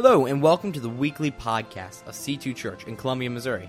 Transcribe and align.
Hello, 0.00 0.26
and 0.26 0.40
welcome 0.40 0.70
to 0.70 0.78
the 0.78 0.88
weekly 0.88 1.32
podcast 1.32 2.06
of 2.06 2.14
C2 2.14 2.54
Church 2.54 2.84
in 2.84 2.96
Columbia, 2.96 3.28
Missouri. 3.28 3.68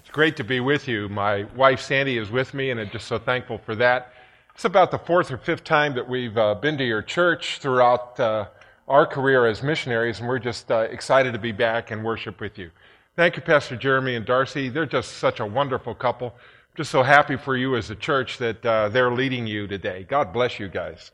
It's 0.00 0.10
great 0.10 0.36
to 0.38 0.42
be 0.42 0.58
with 0.58 0.88
you. 0.88 1.08
My 1.08 1.44
wife 1.54 1.80
Sandy 1.80 2.18
is 2.18 2.32
with 2.32 2.54
me, 2.54 2.70
and 2.70 2.80
I'm 2.80 2.90
just 2.90 3.06
so 3.06 3.16
thankful 3.16 3.58
for 3.58 3.76
that. 3.76 4.12
It's 4.56 4.64
about 4.64 4.90
the 4.90 4.98
fourth 4.98 5.30
or 5.30 5.38
fifth 5.38 5.62
time 5.62 5.94
that 5.94 6.08
we've 6.08 6.36
uh, 6.36 6.56
been 6.56 6.76
to 6.78 6.84
your 6.84 7.00
church 7.00 7.58
throughout 7.60 8.18
uh, 8.18 8.46
our 8.88 9.06
career 9.06 9.46
as 9.46 9.62
missionaries, 9.62 10.18
and 10.18 10.28
we're 10.28 10.40
just 10.40 10.68
uh, 10.72 10.78
excited 10.90 11.34
to 11.34 11.38
be 11.38 11.52
back 11.52 11.92
and 11.92 12.04
worship 12.04 12.40
with 12.40 12.58
you. 12.58 12.72
Thank 13.14 13.36
you, 13.36 13.42
Pastor 13.42 13.76
Jeremy 13.76 14.16
and 14.16 14.26
Darcy. 14.26 14.68
They're 14.68 14.84
just 14.84 15.18
such 15.18 15.38
a 15.38 15.46
wonderful 15.46 15.94
couple. 15.94 16.34
Just 16.74 16.90
so 16.90 17.04
happy 17.04 17.36
for 17.36 17.56
you 17.56 17.76
as 17.76 17.90
a 17.90 17.94
church 17.94 18.38
that 18.38 18.66
uh, 18.66 18.88
they're 18.88 19.12
leading 19.12 19.46
you 19.46 19.68
today. 19.68 20.04
God 20.08 20.32
bless 20.32 20.58
you 20.58 20.66
guys. 20.66 21.12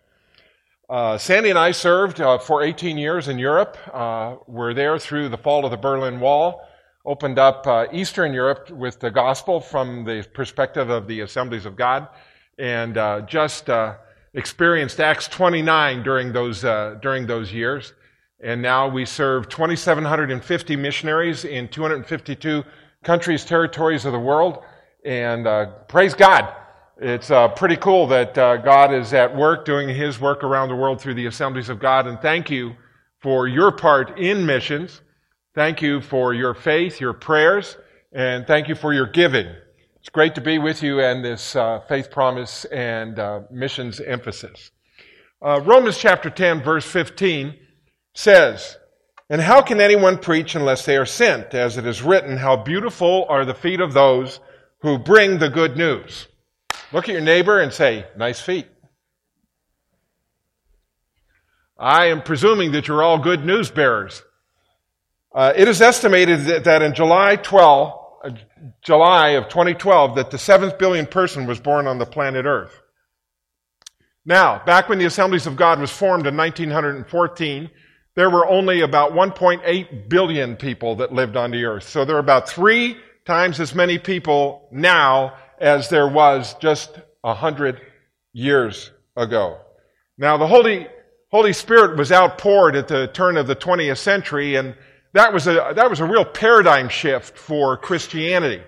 Uh, 0.89 1.17
Sandy 1.17 1.49
and 1.49 1.59
I 1.59 1.71
served 1.71 2.21
uh, 2.21 2.37
for 2.37 2.63
18 2.63 2.99
years 2.99 3.29
in 3.29 3.39
Europe. 3.39 3.79
Uh, 3.91 4.37
we're 4.47 4.75
there 4.75 4.99
through 4.99 5.31
the 5.31 5.39
fall 5.39 5.65
of 5.65 5.71
the 5.71 5.79
Berlin 5.79 6.21
Wall. 6.21 6.61
Opened 7.07 7.39
up 7.39 7.67
uh, 7.67 7.87
Eastern 7.91 8.35
Europe 8.35 8.69
with 8.71 9.01
the 9.01 9.11
gospel 9.11 9.61
from 9.61 10.05
the 10.05 10.27
perspective 10.35 10.91
of 10.91 11.07
the 11.07 11.21
Assemblies 11.21 11.65
of 11.65 11.75
God, 11.75 12.09
and 12.59 12.99
uh, 12.99 13.23
just 13.23 13.71
uh, 13.71 13.95
experienced 14.35 15.01
Acts 15.01 15.27
29 15.27 16.03
during 16.03 16.33
those 16.33 16.61
during 16.61 17.27
those 17.27 17.51
years. 17.51 17.95
And 18.43 18.61
now 18.61 18.87
we 18.87 19.07
serve 19.07 19.49
2,750 19.49 20.77
missionaries 20.77 21.47
in 21.47 21.69
252 21.69 22.63
countries, 23.03 23.47
territories 23.47 24.05
of 24.05 24.13
the 24.13 24.19
world. 24.19 24.63
And 25.03 25.47
praise 25.89 26.13
God 26.13 26.55
it's 26.99 27.31
uh, 27.31 27.49
pretty 27.49 27.77
cool 27.77 28.07
that 28.09 28.39
uh, 28.39 28.57
God 28.59 28.95
is 28.95 29.13
at 29.13 29.35
work 29.35 29.65
doing 29.65 29.89
His 29.89 30.21
work 30.21 30.45
around 30.45 30.69
the 30.69 30.77
world 30.77 31.01
through 31.01 31.15
the 31.15 31.27
assemblies 31.27 31.69
of 31.69 31.81
God. 31.81 32.07
And 32.07 32.21
thank 32.21 32.51
you 32.51 32.75
for 33.21 33.49
your 33.49 33.73
part 33.73 34.19
in 34.19 34.47
missions. 34.47 35.01
Thank 35.55 35.83
you 35.83 36.01
for 36.01 36.35
your 36.35 36.55
faith, 36.55 37.01
your 37.01 37.13
prayers, 37.13 37.77
and 38.13 38.47
thank 38.47 38.69
you 38.69 38.75
for 38.75 38.93
your 38.93 39.07
giving. 39.07 39.47
It's 39.99 40.09
great 40.09 40.35
to 40.37 40.41
be 40.41 40.59
with 40.59 40.83
you 40.83 41.01
and 41.01 41.25
this 41.25 41.57
uh, 41.57 41.81
faith 41.89 42.11
promise 42.11 42.65
and 42.67 43.19
uh, 43.19 43.41
missions 43.51 44.01
emphasis. 44.01 44.71
Uh, 45.45 45.61
Romans 45.63 45.99
chapter 45.99 46.31
10, 46.31 46.63
verse 46.63 46.85
15 46.85 47.55
says, 48.15 48.77
And 49.31 49.41
how 49.41 49.63
can 49.63 49.81
anyone 49.81 50.19
preach 50.19 50.55
unless 50.55 50.85
they 50.85 50.97
are 50.97 51.07
sent? 51.07 51.55
As 51.55 51.77
it 51.77 51.87
is 51.87 52.03
written, 52.03 52.37
How 52.37 52.57
beautiful 52.57 53.27
are 53.29 53.45
the 53.45 53.55
feet 53.55 53.81
of 53.81 53.95
those 53.95 54.41
who 54.83 54.99
bring 54.99 55.39
the 55.39 55.49
good 55.49 55.77
news. 55.77 56.29
Look 56.95 57.09
at 57.09 57.13
your 57.13 57.23
neighbor 57.23 57.59
and 57.59 57.73
say, 57.73 58.07
nice 58.17 58.41
feet. 58.41 58.69
I 61.77 62.07
am 62.07 62.23
presuming 62.23 62.71
that 62.71 62.87
you're 62.87 63.03
all 63.03 63.19
good 63.19 63.45
news 63.45 63.69
bearers. 63.69 64.23
Uh, 65.35 65.53
it 65.57 65.67
is 65.67 65.83
estimated 65.83 66.45
that, 66.45 66.65
that 66.65 66.83
in 66.83 66.95
July 66.95 67.35
12, 67.35 67.93
uh, 68.23 68.31
July 68.81 69.31
of 69.31 69.49
2012, 69.49 70.15
that 70.15 70.31
the 70.31 70.39
seventh 70.39 70.79
billion 70.79 71.07
person 71.07 71.47
was 71.47 71.59
born 71.59 71.89
on 71.89 71.99
the 71.99 72.07
planet 72.07 72.45
Earth. 72.45 72.81
Now, 74.25 74.63
back 74.65 74.89
when 74.89 75.01
the 75.01 75.07
Assemblies 75.07 75.49
of 75.49 75.57
God 75.57 75.81
was 75.81 75.91
formed 75.91 76.29
in 76.29 76.37
1914, 76.37 77.71
there 78.15 78.31
were 78.31 78.47
only 78.47 78.83
about 78.83 79.15
1.8 79.15 80.09
billion 80.09 80.55
people 80.55 80.95
that 80.97 81.13
lived 81.13 81.37
on 81.37 81.51
the 81.51 81.65
earth. 81.65 81.89
So 81.89 82.05
there 82.05 82.15
are 82.15 82.21
about 82.21 82.49
three 82.49 82.97
times 83.27 83.59
as 83.59 83.75
many 83.75 83.99
people 83.99 84.69
now 84.71 85.35
as 85.65 85.89
there 85.89 86.07
was 86.07 86.55
just 86.61 87.01
a 87.25 87.33
hundred 87.33 87.81
years 88.35 88.91
ago. 89.17 89.57
Now, 90.19 90.37
the 90.37 90.47
Holy, 90.47 90.87
Holy 91.31 91.55
Spirit 91.55 91.97
was 91.97 92.13
outpoured 92.13 92.77
at 92.77 92.87
the 92.87 93.07
turn 93.09 93.39
of 93.39 93.47
the 93.47 93.57
20th 93.57 93.97
century, 93.97 94.57
and 94.57 94.77
that 95.15 95.33
was 95.33 95.47
a, 95.47 95.73
that 95.75 95.89
was 95.89 96.01
a 96.01 96.05
real 96.05 96.25
paradigm 96.25 96.91
shift 96.91 97.39
for 97.39 97.79
Christianity. 97.79 98.63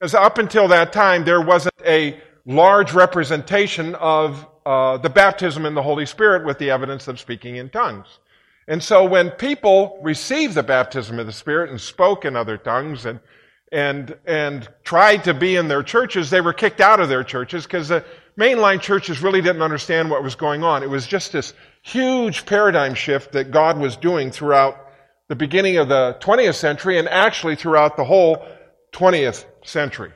Because 0.00 0.12
up 0.12 0.38
until 0.38 0.66
that 0.68 0.92
time, 0.92 1.24
there 1.24 1.40
wasn't 1.40 1.80
a 1.86 2.20
large 2.44 2.92
representation 2.92 3.94
of 3.94 4.44
uh, 4.66 4.96
the 4.98 5.10
baptism 5.10 5.64
in 5.64 5.74
the 5.74 5.82
Holy 5.82 6.04
Spirit 6.04 6.44
with 6.44 6.58
the 6.58 6.68
evidence 6.68 7.06
of 7.06 7.20
speaking 7.20 7.56
in 7.56 7.70
tongues. 7.70 8.18
And 8.66 8.82
so 8.82 9.04
when 9.04 9.30
people 9.30 10.00
received 10.02 10.54
the 10.54 10.64
baptism 10.64 11.20
of 11.20 11.26
the 11.26 11.32
Spirit 11.32 11.70
and 11.70 11.80
spoke 11.80 12.24
in 12.24 12.34
other 12.34 12.56
tongues 12.56 13.06
and 13.06 13.20
and, 13.72 14.16
and 14.26 14.68
tried 14.84 15.24
to 15.24 15.34
be 15.34 15.56
in 15.56 15.68
their 15.68 15.82
churches, 15.82 16.30
they 16.30 16.40
were 16.40 16.52
kicked 16.52 16.80
out 16.80 17.00
of 17.00 17.08
their 17.08 17.24
churches 17.24 17.64
because 17.64 17.88
the 17.88 18.04
mainline 18.38 18.80
churches 18.80 19.22
really 19.22 19.40
didn't 19.40 19.62
understand 19.62 20.10
what 20.10 20.22
was 20.22 20.34
going 20.34 20.62
on. 20.62 20.82
It 20.82 20.90
was 20.90 21.06
just 21.06 21.32
this 21.32 21.52
huge 21.82 22.46
paradigm 22.46 22.94
shift 22.94 23.32
that 23.32 23.50
God 23.50 23.78
was 23.78 23.96
doing 23.96 24.30
throughout 24.30 24.76
the 25.28 25.36
beginning 25.36 25.78
of 25.78 25.88
the 25.88 26.16
20th 26.20 26.54
century 26.54 26.98
and 26.98 27.08
actually 27.08 27.56
throughout 27.56 27.96
the 27.96 28.04
whole 28.04 28.46
20th 28.92 29.44
century. 29.64 30.12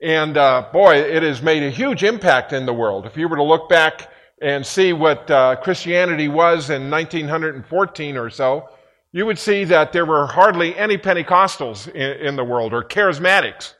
And 0.00 0.36
uh, 0.36 0.68
boy, 0.72 0.96
it 0.96 1.22
has 1.22 1.42
made 1.42 1.62
a 1.62 1.70
huge 1.70 2.04
impact 2.04 2.52
in 2.52 2.66
the 2.66 2.72
world. 2.72 3.06
If 3.06 3.16
you 3.16 3.28
were 3.28 3.36
to 3.36 3.42
look 3.42 3.68
back 3.68 4.10
and 4.40 4.64
see 4.64 4.92
what 4.92 5.28
uh, 5.30 5.56
Christianity 5.56 6.28
was 6.28 6.70
in 6.70 6.90
1914 6.90 8.16
or 8.16 8.30
so, 8.30 8.68
you 9.12 9.26
would 9.26 9.38
see 9.38 9.64
that 9.64 9.92
there 9.92 10.04
were 10.04 10.26
hardly 10.26 10.76
any 10.76 10.98
Pentecostals 10.98 11.88
in, 11.88 12.26
in 12.26 12.36
the 12.36 12.44
world 12.44 12.72
or 12.72 12.82
charismatics. 12.82 13.74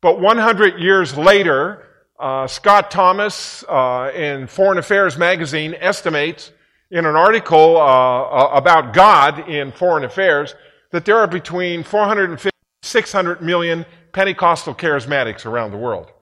But 0.00 0.20
100 0.20 0.80
years 0.80 1.16
later, 1.16 1.86
uh, 2.18 2.46
Scott 2.46 2.90
Thomas 2.90 3.64
uh, 3.68 4.12
in 4.14 4.46
Foreign 4.46 4.78
Affairs 4.78 5.16
magazine 5.16 5.74
estimates 5.78 6.52
in 6.90 7.06
an 7.06 7.16
article 7.16 7.76
uh, 7.76 8.48
about 8.52 8.92
God 8.92 9.48
in 9.48 9.72
Foreign 9.72 10.04
Affairs 10.04 10.54
that 10.90 11.04
there 11.04 11.18
are 11.18 11.26
between 11.26 11.82
450 11.82 12.50
600 12.84 13.40
million 13.40 13.84
Pentecostal 14.12 14.74
charismatics 14.74 15.46
around 15.46 15.72
the 15.72 15.76
world. 15.76 16.12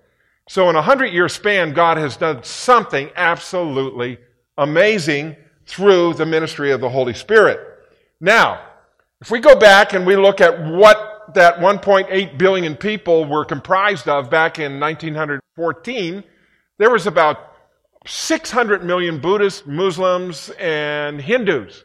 So 0.49 0.71
in 0.71 0.77
a 0.77 0.83
hundred 0.83 1.13
year 1.13 1.29
span, 1.29 1.73
God 1.73 1.99
has 1.99 2.17
done 2.17 2.43
something 2.43 3.11
absolutely 3.17 4.19
amazing 4.57 5.37
through 5.67 6.15
the 6.15 6.27
ministry 6.27 6.71
of 6.71 6.81
the 6.81 6.89
Holy 6.89 7.15
Spirit. 7.15 7.61
Now, 8.23 8.61
if 9.21 9.33
we 9.33 9.41
go 9.41 9.57
back 9.57 9.95
and 9.95 10.07
we 10.07 10.15
look 10.15 10.41
at 10.41 10.65
what 10.65 11.35
that 11.35 11.59
1.8 11.59 12.39
billion 12.39 12.77
people 12.77 13.25
were 13.25 13.45
comprised 13.45 14.09
of 14.09 14.31
back 14.31 14.61
in 14.61 14.79
1914, 14.79 16.23
there 16.79 16.91
was 16.91 17.09
about 17.09 17.39
600 18.07 18.85
million 18.85 19.21
Buddhists, 19.21 19.67
Muslims, 19.67 20.51
and 20.61 21.21
Hindus. 21.21 21.83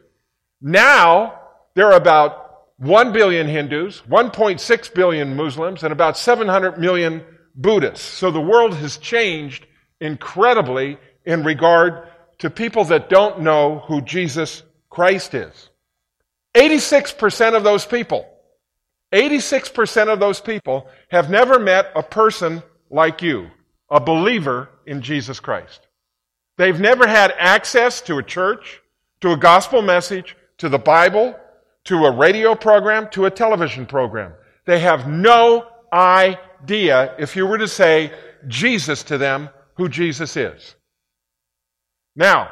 Now, 0.62 1.40
there 1.74 1.86
are 1.86 1.96
about 1.96 2.66
1 2.76 3.12
billion 3.12 3.48
Hindus, 3.48 4.02
1.6 4.08 4.94
billion 4.94 5.34
Muslims, 5.34 5.82
and 5.82 5.92
about 5.92 6.16
700 6.16 6.78
million 6.78 7.24
Buddhists. 7.56 8.06
So 8.06 8.30
the 8.30 8.40
world 8.40 8.76
has 8.76 8.96
changed 8.98 9.66
incredibly 10.00 10.98
in 11.24 11.42
regard 11.42 12.06
to 12.38 12.48
people 12.48 12.84
that 12.84 13.08
don't 13.08 13.40
know 13.40 13.80
who 13.88 14.00
Jesus 14.02 14.62
Christ 14.88 15.34
is. 15.34 15.70
86% 16.58 17.56
of 17.56 17.62
those 17.62 17.86
people, 17.86 18.28
86% 19.12 20.12
of 20.12 20.18
those 20.18 20.40
people 20.40 20.88
have 21.08 21.30
never 21.30 21.60
met 21.60 21.92
a 21.94 22.02
person 22.02 22.64
like 22.90 23.22
you, 23.22 23.48
a 23.88 24.00
believer 24.00 24.68
in 24.84 25.00
Jesus 25.00 25.38
Christ. 25.38 25.86
They've 26.56 26.80
never 26.80 27.06
had 27.06 27.32
access 27.38 28.00
to 28.02 28.18
a 28.18 28.24
church, 28.24 28.80
to 29.20 29.30
a 29.30 29.36
gospel 29.36 29.82
message, 29.82 30.36
to 30.58 30.68
the 30.68 30.80
Bible, 30.80 31.38
to 31.84 32.06
a 32.06 32.10
radio 32.10 32.56
program, 32.56 33.08
to 33.10 33.26
a 33.26 33.30
television 33.30 33.86
program. 33.86 34.32
They 34.66 34.80
have 34.80 35.06
no 35.06 35.68
idea, 35.92 37.14
if 37.20 37.36
you 37.36 37.46
were 37.46 37.58
to 37.58 37.68
say 37.68 38.12
Jesus 38.48 39.04
to 39.04 39.16
them, 39.16 39.48
who 39.76 39.88
Jesus 39.88 40.36
is. 40.36 40.74
Now, 42.16 42.50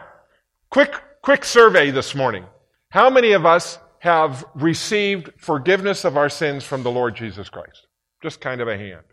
quick, 0.70 0.94
quick 1.23 1.44
survey 1.44 1.91
this 1.91 2.14
morning. 2.14 2.47
How 2.91 3.11
many 3.11 3.32
of 3.32 3.44
us 3.44 3.81
have 3.98 4.44
received 4.54 5.31
forgiveness 5.38 6.04
of 6.04 6.16
our 6.16 6.28
sins 6.28 6.64
from 6.64 6.82
the 6.82 6.90
Lord 6.90 7.16
Jesus 7.16 7.48
Christ? 7.48 7.87
Just 8.22 8.40
kind 8.40 8.60
of 8.60 8.69
a 8.69 8.76
hand. 8.76 9.04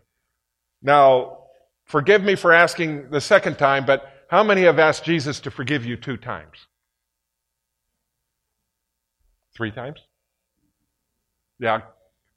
Now, 0.82 1.38
forgive 1.84 2.22
me 2.22 2.34
for 2.34 2.52
asking 2.52 3.10
the 3.10 3.20
second 3.20 3.58
time, 3.58 3.86
but 3.86 4.10
how 4.28 4.42
many 4.42 4.62
have 4.62 4.78
asked 4.78 5.04
Jesus 5.04 5.40
to 5.40 5.50
forgive 5.50 5.84
you 5.84 5.96
two 5.96 6.16
times? 6.16 6.66
Three 9.56 9.70
times? 9.70 10.00
Yeah. 11.58 11.82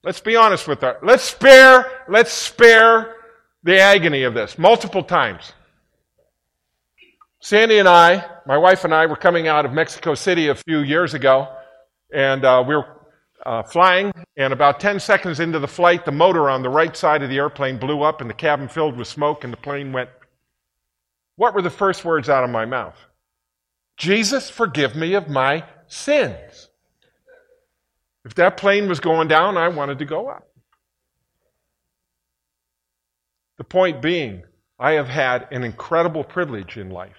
Let's 0.04 0.20
be 0.20 0.36
honest 0.36 0.68
with 0.68 0.80
that. 0.80 1.04
Let's 1.04 1.24
spare, 1.24 2.04
let's 2.08 2.32
spare 2.32 3.16
the 3.64 3.80
agony 3.80 4.22
of 4.22 4.34
this. 4.34 4.56
Multiple 4.56 5.02
times. 5.02 5.52
Sandy 7.40 7.78
and 7.78 7.88
I, 7.88 8.24
my 8.46 8.56
wife 8.56 8.84
and 8.84 8.94
I, 8.94 9.06
were 9.06 9.16
coming 9.16 9.48
out 9.48 9.64
of 9.64 9.72
Mexico 9.72 10.14
City 10.14 10.48
a 10.48 10.54
few 10.54 10.78
years 10.80 11.14
ago, 11.14 11.48
and 12.12 12.44
uh, 12.44 12.64
we 12.66 12.76
were 12.76 12.86
uh, 13.44 13.62
flying, 13.62 14.12
and 14.36 14.52
about 14.52 14.80
10 14.80 15.00
seconds 15.00 15.40
into 15.40 15.58
the 15.58 15.68
flight, 15.68 16.04
the 16.04 16.12
motor 16.12 16.50
on 16.50 16.62
the 16.62 16.68
right 16.68 16.96
side 16.96 17.22
of 17.22 17.30
the 17.30 17.36
airplane 17.36 17.78
blew 17.78 18.02
up, 18.02 18.20
and 18.20 18.28
the 18.28 18.34
cabin 18.34 18.68
filled 18.68 18.96
with 18.96 19.08
smoke, 19.08 19.44
and 19.44 19.52
the 19.52 19.58
plane 19.58 19.92
went. 19.92 20.10
What 21.36 21.54
were 21.54 21.62
the 21.62 21.70
first 21.70 22.04
words 22.04 22.28
out 22.28 22.44
of 22.44 22.50
my 22.50 22.64
mouth? 22.64 22.96
Jesus, 23.96 24.50
forgive 24.50 24.96
me 24.96 25.14
of 25.14 25.28
my 25.28 25.64
sins. 25.86 26.68
If 28.24 28.34
that 28.34 28.56
plane 28.56 28.88
was 28.88 29.00
going 29.00 29.28
down, 29.28 29.56
I 29.56 29.68
wanted 29.68 30.00
to 30.00 30.04
go 30.04 30.28
up. 30.28 30.46
The 33.56 33.64
point 33.64 34.02
being, 34.02 34.42
I 34.78 34.92
have 34.92 35.08
had 35.08 35.48
an 35.50 35.64
incredible 35.64 36.22
privilege 36.22 36.76
in 36.76 36.90
life. 36.90 37.16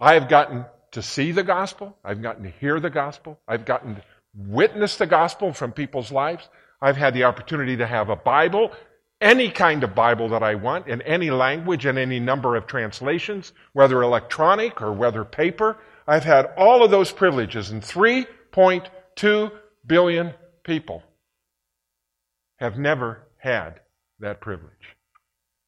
I 0.00 0.14
have 0.14 0.28
gotten 0.28 0.64
to 0.92 1.02
see 1.02 1.32
the 1.32 1.42
gospel. 1.42 1.96
I've 2.04 2.22
gotten 2.22 2.44
to 2.44 2.50
hear 2.50 2.80
the 2.80 2.90
gospel. 2.90 3.40
I've 3.48 3.64
gotten 3.64 3.96
to 3.96 4.02
witness 4.34 4.96
the 4.96 5.06
gospel 5.06 5.52
from 5.52 5.72
people's 5.72 6.12
lives. 6.12 6.48
I've 6.80 6.96
had 6.96 7.14
the 7.14 7.24
opportunity 7.24 7.76
to 7.76 7.86
have 7.86 8.08
a 8.08 8.16
Bible, 8.16 8.72
any 9.20 9.50
kind 9.50 9.84
of 9.84 9.94
Bible 9.94 10.30
that 10.30 10.42
I 10.42 10.54
want, 10.54 10.88
in 10.88 11.02
any 11.02 11.30
language 11.30 11.86
and 11.86 11.98
any 11.98 12.20
number 12.20 12.56
of 12.56 12.66
translations, 12.66 13.52
whether 13.72 14.02
electronic 14.02 14.82
or 14.82 14.92
whether 14.92 15.24
paper. 15.24 15.78
I've 16.06 16.24
had 16.24 16.52
all 16.56 16.84
of 16.84 16.90
those 16.90 17.12
privileges, 17.12 17.70
and 17.70 17.82
3.2 17.82 19.52
billion 19.86 20.34
people 20.64 21.02
have 22.58 22.78
never 22.78 23.20
had 23.38 23.80
that 24.20 24.40
privilege. 24.40 24.96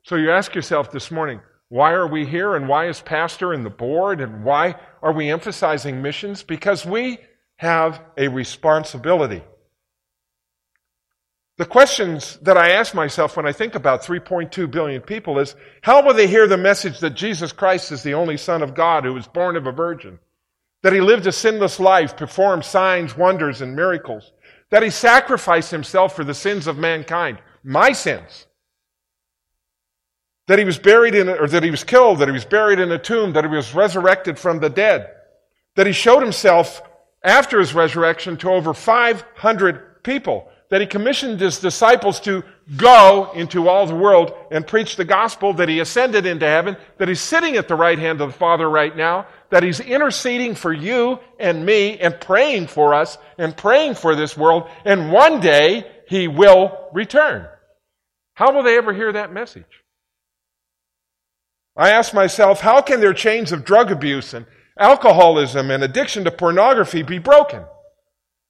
So 0.04 0.16
you 0.16 0.30
ask 0.30 0.54
yourself 0.54 0.90
this 0.90 1.10
morning, 1.10 1.40
why 1.68 1.92
are 1.92 2.06
we 2.06 2.26
here 2.26 2.54
and 2.54 2.68
why 2.68 2.88
is 2.88 3.00
pastor 3.00 3.52
and 3.52 3.64
the 3.64 3.70
board 3.70 4.20
and 4.20 4.44
why 4.44 4.76
are 5.02 5.12
we 5.12 5.30
emphasizing 5.30 6.02
missions? 6.02 6.42
Because 6.42 6.84
we 6.84 7.18
have 7.56 8.00
a 8.16 8.28
responsibility. 8.28 9.42
The 11.56 11.64
questions 11.64 12.36
that 12.42 12.58
I 12.58 12.70
ask 12.70 12.94
myself 12.94 13.36
when 13.36 13.46
I 13.46 13.52
think 13.52 13.76
about 13.76 14.02
3.2 14.02 14.70
billion 14.70 15.00
people 15.00 15.38
is, 15.38 15.54
how 15.82 16.04
will 16.04 16.14
they 16.14 16.26
hear 16.26 16.48
the 16.48 16.56
message 16.56 16.98
that 16.98 17.10
Jesus 17.10 17.52
Christ 17.52 17.92
is 17.92 18.02
the 18.02 18.14
only 18.14 18.36
Son 18.36 18.60
of 18.60 18.74
God 18.74 19.04
who 19.04 19.14
was 19.14 19.28
born 19.28 19.56
of 19.56 19.66
a 19.66 19.72
virgin? 19.72 20.18
That 20.82 20.92
he 20.92 21.00
lived 21.00 21.26
a 21.26 21.32
sinless 21.32 21.78
life, 21.78 22.16
performed 22.16 22.64
signs, 22.64 23.16
wonders, 23.16 23.62
and 23.62 23.76
miracles. 23.76 24.32
That 24.70 24.82
he 24.82 24.90
sacrificed 24.90 25.70
himself 25.70 26.16
for 26.16 26.24
the 26.24 26.34
sins 26.34 26.66
of 26.66 26.76
mankind, 26.76 27.38
my 27.62 27.92
sins 27.92 28.46
that 30.46 30.58
he 30.58 30.64
was 30.64 30.78
buried 30.78 31.14
in, 31.14 31.28
or 31.28 31.46
that 31.46 31.62
he 31.62 31.70
was 31.70 31.84
killed, 31.84 32.18
that 32.18 32.28
he 32.28 32.32
was 32.32 32.44
buried 32.44 32.78
in 32.78 32.92
a 32.92 32.98
tomb, 32.98 33.32
that 33.32 33.44
he 33.44 33.50
was 33.50 33.74
resurrected 33.74 34.38
from 34.38 34.60
the 34.60 34.68
dead, 34.68 35.10
that 35.76 35.86
he 35.86 35.92
showed 35.92 36.22
himself 36.22 36.82
after 37.22 37.58
his 37.58 37.74
resurrection 37.74 38.36
to 38.36 38.50
over 38.50 38.74
500 38.74 40.02
people, 40.04 40.48
that 40.68 40.82
he 40.82 40.86
commissioned 40.86 41.40
his 41.40 41.60
disciples 41.60 42.20
to 42.20 42.42
go 42.76 43.30
into 43.34 43.68
all 43.68 43.86
the 43.86 43.94
world 43.94 44.34
and 44.50 44.66
preach 44.66 44.96
the 44.96 45.04
gospel, 45.04 45.54
that 45.54 45.68
he 45.68 45.80
ascended 45.80 46.26
into 46.26 46.46
heaven, 46.46 46.76
that 46.98 47.08
he's 47.08 47.20
sitting 47.20 47.56
at 47.56 47.68
the 47.68 47.74
right 47.74 47.98
hand 47.98 48.20
of 48.20 48.32
the 48.32 48.38
Father 48.38 48.68
right 48.68 48.94
now, 48.94 49.26
that 49.50 49.62
he's 49.62 49.80
interceding 49.80 50.54
for 50.54 50.72
you 50.72 51.18
and 51.38 51.64
me 51.64 51.98
and 51.98 52.20
praying 52.20 52.66
for 52.66 52.92
us 52.92 53.16
and 53.38 53.56
praying 53.56 53.94
for 53.94 54.14
this 54.14 54.36
world, 54.36 54.68
and 54.84 55.10
one 55.10 55.40
day 55.40 55.90
he 56.08 56.28
will 56.28 56.88
return. 56.92 57.48
How 58.34 58.52
will 58.52 58.62
they 58.62 58.76
ever 58.76 58.92
hear 58.92 59.12
that 59.12 59.32
message? 59.32 59.83
I 61.76 61.90
ask 61.90 62.14
myself, 62.14 62.60
how 62.60 62.82
can 62.82 63.00
their 63.00 63.14
chains 63.14 63.50
of 63.52 63.64
drug 63.64 63.90
abuse 63.90 64.32
and 64.32 64.46
alcoholism 64.78 65.70
and 65.70 65.82
addiction 65.82 66.24
to 66.24 66.30
pornography 66.30 67.02
be 67.02 67.18
broken? 67.18 67.64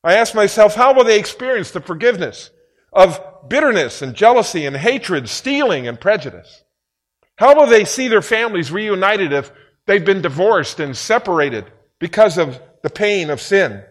I 0.03 0.15
ask 0.15 0.35
myself, 0.35 0.75
how 0.75 0.93
will 0.93 1.05
they 1.05 1.19
experience 1.19 1.71
the 1.71 1.81
forgiveness 1.81 2.51
of 2.93 3.21
bitterness 3.49 4.03
and 4.03 4.15
jealousy 4.15 4.67
and 4.67 4.77
hatred, 4.77 5.29
stealing 5.29 5.89
and 5.89 5.99
prejudice? 5.99 6.63
How 7.37 7.55
will 7.57 7.67
they 7.67 7.85
see 7.85 8.09
their 8.09 8.23
families 8.23 8.71
reunited 8.71 9.33
if 9.33 9.51
they've 9.87 10.05
been 10.05 10.23
divorced 10.23 10.79
and 10.79 10.97
separated 10.97 11.65
because 11.99 12.37
of 12.37 12.61
the 12.83 12.91
pain 12.91 13.31
of 13.31 13.41
sin? 13.41 13.83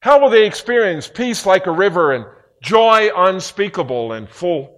How 0.00 0.20
will 0.20 0.30
they 0.30 0.46
experience 0.46 1.06
peace 1.06 1.46
like 1.46 1.66
a 1.66 1.72
river 1.72 2.12
and 2.12 2.26
joy 2.60 3.10
unspeakable 3.14 4.12
and 4.12 4.28
full 4.28 4.71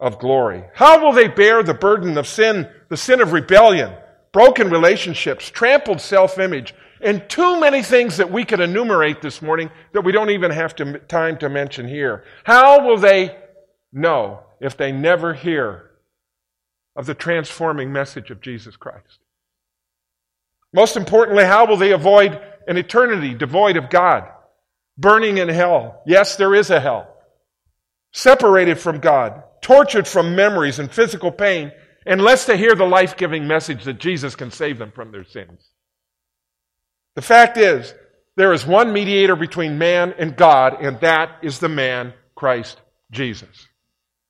of 0.00 0.18
glory? 0.18 0.64
How 0.74 1.04
will 1.04 1.12
they 1.12 1.28
bear 1.28 1.62
the 1.62 1.74
burden 1.74 2.16
of 2.18 2.26
sin, 2.26 2.68
the 2.88 2.96
sin 2.96 3.20
of 3.20 3.32
rebellion, 3.32 3.92
broken 4.32 4.70
relationships, 4.70 5.50
trampled 5.50 6.00
self-image, 6.00 6.74
and 7.00 7.28
too 7.28 7.60
many 7.60 7.82
things 7.82 8.16
that 8.16 8.30
we 8.30 8.44
could 8.44 8.60
enumerate 8.60 9.22
this 9.22 9.40
morning 9.40 9.70
that 9.92 10.02
we 10.02 10.12
don't 10.12 10.30
even 10.30 10.50
have 10.50 10.74
to, 10.76 10.98
time 11.00 11.38
to 11.38 11.48
mention 11.48 11.88
here. 11.88 12.24
How 12.44 12.86
will 12.86 12.98
they 12.98 13.36
know 13.92 14.40
if 14.60 14.76
they 14.76 14.92
never 14.92 15.34
hear 15.34 15.90
of 16.96 17.06
the 17.06 17.14
transforming 17.14 17.92
message 17.92 18.30
of 18.30 18.40
Jesus 18.40 18.76
Christ? 18.76 19.20
Most 20.72 20.96
importantly, 20.96 21.44
how 21.44 21.66
will 21.66 21.76
they 21.76 21.92
avoid 21.92 22.40
an 22.66 22.76
eternity 22.76 23.34
devoid 23.34 23.76
of 23.76 23.88
God, 23.88 24.28
burning 24.98 25.38
in 25.38 25.48
hell? 25.48 26.02
Yes, 26.04 26.36
there 26.36 26.54
is 26.54 26.70
a 26.70 26.80
hell. 26.80 27.14
Separated 28.12 28.78
from 28.78 28.98
God, 28.98 29.42
tortured 29.60 30.06
from 30.06 30.36
memories 30.36 30.78
and 30.78 30.90
physical 30.90 31.30
pain, 31.32 31.72
unless 32.06 32.44
they 32.46 32.56
hear 32.56 32.74
the 32.74 32.84
life 32.84 33.16
giving 33.16 33.46
message 33.46 33.84
that 33.84 33.98
Jesus 33.98 34.34
can 34.34 34.50
save 34.50 34.78
them 34.78 34.92
from 34.92 35.12
their 35.12 35.24
sins. 35.24 35.68
The 37.14 37.22
fact 37.22 37.56
is, 37.56 37.92
there 38.36 38.52
is 38.52 38.64
one 38.64 38.92
mediator 38.92 39.34
between 39.34 39.78
man 39.78 40.14
and 40.18 40.36
God, 40.36 40.80
and 40.80 41.00
that 41.00 41.38
is 41.42 41.58
the 41.58 41.68
man, 41.68 42.14
Christ 42.36 42.80
Jesus. 43.10 43.66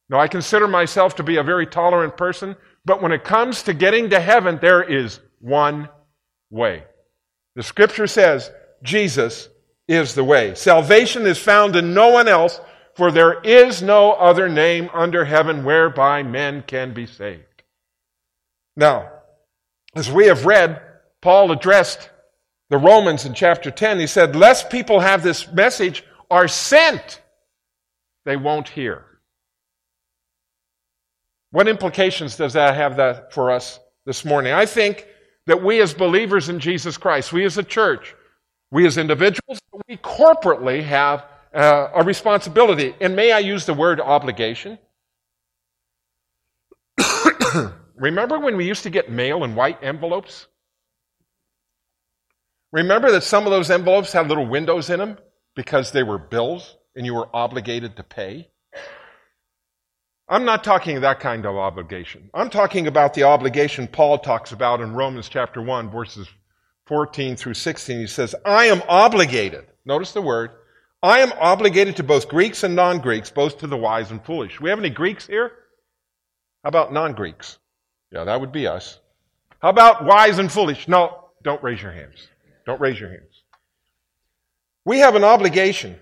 Now, 0.09 0.19
I 0.19 0.29
consider 0.29 0.67
myself 0.67 1.17
to 1.17 1.23
be 1.23 1.37
a 1.37 1.43
very 1.43 1.67
tolerant 1.67 2.17
person, 2.17 2.57
but 2.85 3.03
when 3.03 3.13
it 3.13 3.25
comes 3.25 3.65
to 3.65 3.75
getting 3.75 4.11
to 4.11 4.21
heaven, 4.21 4.59
there 4.63 4.83
is 4.83 5.21
one 5.41 5.91
way. 6.51 6.85
The 7.55 7.63
scripture 7.63 8.07
says 8.07 8.51
Jesus 8.83 9.49
is 9.87 10.15
the 10.15 10.25
way. 10.25 10.55
Salvation 10.55 11.27
is 11.27 11.39
found 11.39 11.77
in 11.77 11.93
no 11.93 12.09
one 12.09 12.29
else, 12.29 12.59
for 12.99 13.13
there 13.13 13.41
is 13.43 13.81
no 13.81 14.11
other 14.11 14.49
name 14.49 14.91
under 14.93 15.25
heaven 15.25 15.63
whereby 15.63 16.21
men 16.25 16.65
can 16.67 16.93
be 16.93 17.07
saved. 17.07 17.63
Now, 18.77 19.13
as 19.95 20.11
we 20.11 20.27
have 20.27 20.47
read, 20.47 20.83
Paul 21.23 21.53
addressed 21.53 22.11
the 22.71 22.77
Romans 22.77 23.25
in 23.25 23.35
chapter 23.35 23.71
10. 23.71 24.01
He 24.01 24.09
said, 24.09 24.35
Lest 24.35 24.69
people 24.69 24.99
have 24.99 25.23
this 25.23 25.47
message 25.53 26.03
are 26.29 26.49
sent, 26.49 27.23
they 28.25 28.37
won't 28.37 28.69
hear. 28.69 29.05
What 31.53 31.69
implications 31.69 32.35
does 32.35 32.55
that 32.55 32.75
have 32.75 32.97
that 32.97 33.33
for 33.33 33.53
us 33.53 33.79
this 34.07 34.25
morning? 34.25 34.53
I 34.53 34.67
think 34.67 35.07
that 35.47 35.63
we 35.63 35.81
as 35.81 35.95
believers 35.95 36.49
in 36.49 36.59
Jesus 36.59 36.97
Christ, 36.97 37.33
we 37.33 37.45
as 37.45 37.59
a 37.59 37.63
church, 37.63 38.17
we 38.73 38.89
as 38.89 38.99
individuals, 38.99 39.61
we 39.87 39.99
corporately 39.99 40.83
have 40.83 41.25
uh, 41.59 41.91
a 41.93 42.05
responsibility. 42.05 42.95
And 43.01 43.17
may 43.17 43.33
I 43.33 43.41
use 43.41 43.67
the 43.67 43.75
word 43.75 44.01
obligation? 44.01 44.79
Remember 47.97 48.39
when 48.39 48.57
we 48.57 48.65
used 48.67 48.85
to 48.85 48.91
get 48.91 49.11
mail 49.11 49.43
in 49.43 49.57
white 49.57 49.83
envelopes? 49.83 50.47
Remember 52.71 53.11
that 53.11 53.25
some 53.25 53.45
of 53.45 53.51
those 53.51 53.71
envelopes 53.71 54.13
had 54.13 54.29
little 54.29 54.47
windows 54.47 54.89
in 54.89 55.01
them 55.01 55.19
because 55.57 55.91
they 55.91 56.05
were 56.05 56.19
bills 56.19 56.77
and 56.95 57.05
you 57.05 57.15
were 57.15 57.29
obligated 57.35 57.97
to 57.97 58.05
pay? 58.05 58.49
I'm 60.29 60.45
not 60.45 60.63
talking 60.63 61.01
that 61.01 61.19
kind 61.19 61.45
of 61.45 61.57
obligation. 61.57 62.31
I'm 62.35 62.51
talking 62.51 62.87
about 62.87 63.15
the 63.15 63.25
obligation 63.25 63.89
Paul 63.89 64.19
talks 64.19 64.53
about 64.53 64.81
in 64.81 64.93
Romans 64.93 65.29
chapter 65.29 65.61
1, 65.61 65.91
verses 65.91 66.29
14 66.87 67.35
through 67.35 67.55
16. 67.55 67.99
He 67.99 68.07
says, 68.07 68.35
I 68.45 68.67
am 68.67 68.83
obligated. 68.89 69.67
Notice 69.87 70.13
the 70.13 70.23
word 70.23 70.51
I 71.03 71.21
am 71.21 71.33
obligated 71.39 71.97
to 71.97 72.03
both 72.03 72.29
Greeks 72.29 72.65
and 72.65 72.75
non 72.75 72.99
Greeks, 72.99 73.31
both 73.31 73.59
to 73.59 73.67
the 73.67 73.77
wise 73.77 74.11
and 74.11 74.25
foolish. 74.25 74.61
We 74.61 74.71
have 74.71 74.79
any 74.79 74.91
Greeks 74.91 75.27
here? 75.27 75.53
How 76.65 76.69
about 76.69 76.93
non 76.93 77.13
Greeks? 77.15 77.59
Yeah, 78.11 78.25
that 78.25 78.41
would 78.41 78.53
be 78.53 78.67
us. 78.67 78.99
How 79.61 79.71
about 79.71 80.05
wise 80.05 80.39
and 80.39 80.51
foolish? 80.51 80.89
No, 80.89 81.31
don't 81.43 81.63
raise 81.63 81.81
your 81.81 81.93
hands. 81.93 82.29
Don't 82.67 82.81
raise 82.81 82.99
your 82.99 83.11
hands. 83.11 83.43
We 84.85 84.99
have 84.99 85.15
an 85.15 85.25
obligation. 85.25 85.97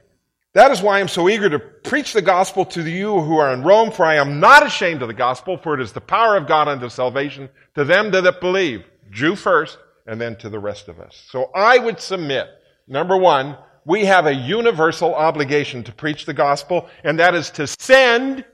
That 0.55 0.71
is 0.71 0.81
why 0.81 1.01
I'm 1.01 1.09
so 1.09 1.29
eager 1.29 1.51
to 1.51 1.59
preach 1.59 2.15
the 2.15 2.23
gospel 2.23 2.65
to 2.67 2.83
you 2.89 3.21
who 3.21 3.37
are 3.37 3.53
in 3.53 3.63
Rome, 3.63 3.91
for 3.91 4.07
I 4.07 4.15
am 4.15 4.41
not 4.41 4.65
ashamed 4.65 5.03
of 5.03 5.09
the 5.09 5.15
gospel, 5.15 5.59
for 5.59 5.75
it 5.75 5.83
is 5.83 5.93
the 5.93 6.01
power 6.01 6.37
of 6.37 6.47
God 6.47 6.69
unto 6.69 6.89
salvation 6.89 7.51
to 7.75 7.85
them 7.85 8.11
that 8.13 8.41
believe, 8.41 8.85
Jew 9.11 9.37
first, 9.37 9.77
and 10.07 10.19
then 10.19 10.37
to 10.37 10.49
the 10.49 10.59
rest 10.59 10.89
of 10.89 10.99
us. 10.99 11.23
So 11.31 11.51
I 11.55 11.79
would 11.79 12.01
submit, 12.01 12.49
number 12.89 13.19
one, 13.19 13.59
we 13.87 14.05
have 14.05 14.27
a 14.27 14.35
universal 14.35 15.15
obligation 15.15 15.85
to 15.85 15.93
preach 15.93 16.27
the 16.27 16.35
gospel, 16.35 16.89
and 17.05 17.21
that 17.21 17.37
is 17.37 17.51
to 17.51 17.69
send 17.69 18.45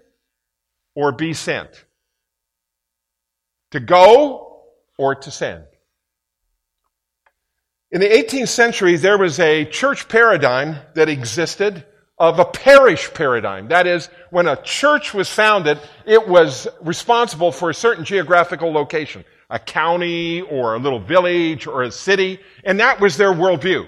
or 0.94 1.10
be 1.10 1.32
sent. 1.32 1.86
To 3.70 3.80
go 3.80 4.64
or 4.98 5.14
to 5.14 5.30
send. 5.30 5.64
In 7.90 8.00
the 8.00 8.08
18th 8.08 8.48
century, 8.48 8.96
there 8.96 9.16
was 9.16 9.40
a 9.40 9.64
church 9.64 10.06
paradigm 10.06 10.76
that 10.94 11.08
existed 11.08 11.86
of 12.18 12.38
a 12.38 12.44
parish 12.44 13.12
paradigm. 13.14 13.68
That 13.68 13.86
is, 13.86 14.10
when 14.30 14.46
a 14.46 14.62
church 14.62 15.14
was 15.14 15.30
founded, 15.30 15.78
it 16.04 16.28
was 16.28 16.68
responsible 16.82 17.52
for 17.52 17.70
a 17.70 17.74
certain 17.74 18.04
geographical 18.04 18.70
location. 18.70 19.24
a 19.52 19.58
county 19.58 20.40
or 20.40 20.74
a 20.74 20.78
little 20.78 20.98
village 20.98 21.66
or 21.66 21.82
a 21.82 21.92
city, 21.92 22.40
and 22.64 22.80
that 22.80 23.00
was 23.00 23.18
their 23.18 23.32
worldview. 23.32 23.86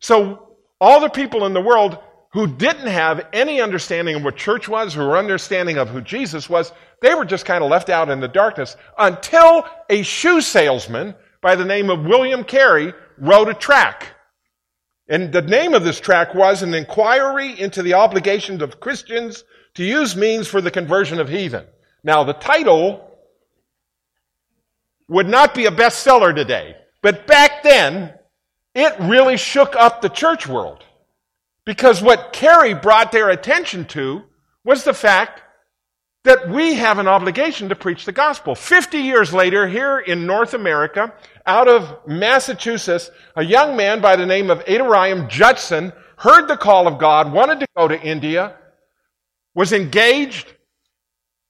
So 0.00 0.56
all 0.80 1.00
the 1.00 1.08
people 1.08 1.46
in 1.46 1.52
the 1.52 1.60
world 1.60 1.98
who 2.32 2.46
didn't 2.46 2.86
have 2.86 3.26
any 3.32 3.60
understanding 3.60 4.16
of 4.16 4.24
what 4.24 4.36
church 4.36 4.68
was 4.68 4.96
or 4.96 5.16
understanding 5.16 5.78
of 5.78 5.88
who 5.88 6.00
Jesus 6.00 6.48
was, 6.48 6.72
they 7.00 7.14
were 7.14 7.24
just 7.24 7.46
kind 7.46 7.64
of 7.64 7.70
left 7.70 7.88
out 7.88 8.10
in 8.10 8.20
the 8.20 8.28
darkness 8.28 8.76
until 8.98 9.66
a 9.88 10.02
shoe 10.02 10.40
salesman 10.40 11.14
by 11.40 11.54
the 11.54 11.64
name 11.64 11.90
of 11.90 12.04
William 12.04 12.44
Carey 12.44 12.92
wrote 13.16 13.48
a 13.48 13.54
tract. 13.54 14.12
And 15.08 15.32
the 15.32 15.42
name 15.42 15.72
of 15.72 15.84
this 15.84 16.00
tract 16.00 16.34
was 16.34 16.62
An 16.62 16.74
Inquiry 16.74 17.58
into 17.58 17.82
the 17.82 17.94
Obligations 17.94 18.60
of 18.60 18.78
Christians 18.78 19.44
to 19.74 19.84
Use 19.84 20.14
Means 20.14 20.46
for 20.46 20.60
the 20.60 20.70
Conversion 20.70 21.18
of 21.18 21.28
Heathen. 21.28 21.64
Now, 22.04 22.24
the 22.24 22.34
title 22.34 23.08
would 25.08 25.28
not 25.28 25.54
be 25.54 25.64
a 25.64 25.70
bestseller 25.70 26.34
today, 26.34 26.76
but 27.00 27.26
back 27.26 27.62
then, 27.62 28.12
it 28.78 28.94
really 29.00 29.36
shook 29.36 29.74
up 29.76 30.00
the 30.00 30.08
church 30.08 30.46
world. 30.46 30.84
Because 31.64 32.00
what 32.00 32.32
Carey 32.32 32.74
brought 32.74 33.12
their 33.12 33.28
attention 33.28 33.84
to 33.86 34.22
was 34.64 34.84
the 34.84 34.94
fact 34.94 35.42
that 36.24 36.48
we 36.48 36.74
have 36.74 36.98
an 36.98 37.08
obligation 37.08 37.68
to 37.70 37.74
preach 37.74 38.04
the 38.04 38.12
gospel. 38.12 38.54
50 38.54 38.98
years 38.98 39.32
later, 39.32 39.66
here 39.66 39.98
in 39.98 40.26
North 40.26 40.54
America, 40.54 41.12
out 41.46 41.68
of 41.68 42.06
Massachusetts, 42.06 43.10
a 43.34 43.42
young 43.42 43.76
man 43.76 44.00
by 44.00 44.16
the 44.16 44.26
name 44.26 44.50
of 44.50 44.64
Adoniram 44.66 45.28
Judson 45.28 45.92
heard 46.16 46.48
the 46.48 46.56
call 46.56 46.86
of 46.86 46.98
God, 46.98 47.32
wanted 47.32 47.60
to 47.60 47.66
go 47.76 47.88
to 47.88 48.00
India, 48.00 48.56
was 49.54 49.72
engaged, 49.72 50.52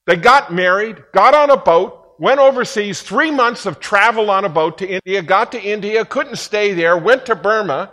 they 0.05 0.15
got 0.15 0.53
married, 0.53 0.97
got 1.13 1.33
on 1.33 1.49
a 1.49 1.57
boat, 1.57 1.98
went 2.19 2.39
overseas, 2.39 3.01
three 3.01 3.31
months 3.31 3.65
of 3.65 3.79
travel 3.79 4.29
on 4.29 4.45
a 4.45 4.49
boat 4.49 4.77
to 4.79 4.87
India, 4.87 5.21
got 5.21 5.53
to 5.53 5.61
India, 5.61 6.03
couldn't 6.03 6.35
stay 6.35 6.73
there, 6.73 6.97
went 6.97 7.25
to 7.25 7.35
Burma, 7.35 7.91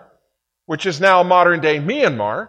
which 0.67 0.85
is 0.85 1.01
now 1.01 1.23
modern 1.23 1.61
day 1.61 1.79
Myanmar, 1.79 2.49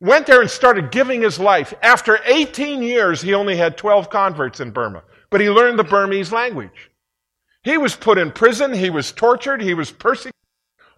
went 0.00 0.26
there 0.26 0.40
and 0.40 0.50
started 0.50 0.92
giving 0.92 1.20
his 1.20 1.40
life. 1.40 1.74
After 1.82 2.20
18 2.24 2.82
years, 2.82 3.20
he 3.20 3.34
only 3.34 3.56
had 3.56 3.76
12 3.76 4.08
converts 4.08 4.60
in 4.60 4.70
Burma, 4.70 5.02
but 5.28 5.40
he 5.40 5.50
learned 5.50 5.78
the 5.78 5.84
Burmese 5.84 6.32
language. 6.32 6.90
He 7.64 7.76
was 7.76 7.96
put 7.96 8.16
in 8.16 8.30
prison, 8.30 8.72
he 8.72 8.88
was 8.88 9.10
tortured, 9.10 9.60
he 9.60 9.74
was 9.74 9.90
persecuted, 9.90 10.32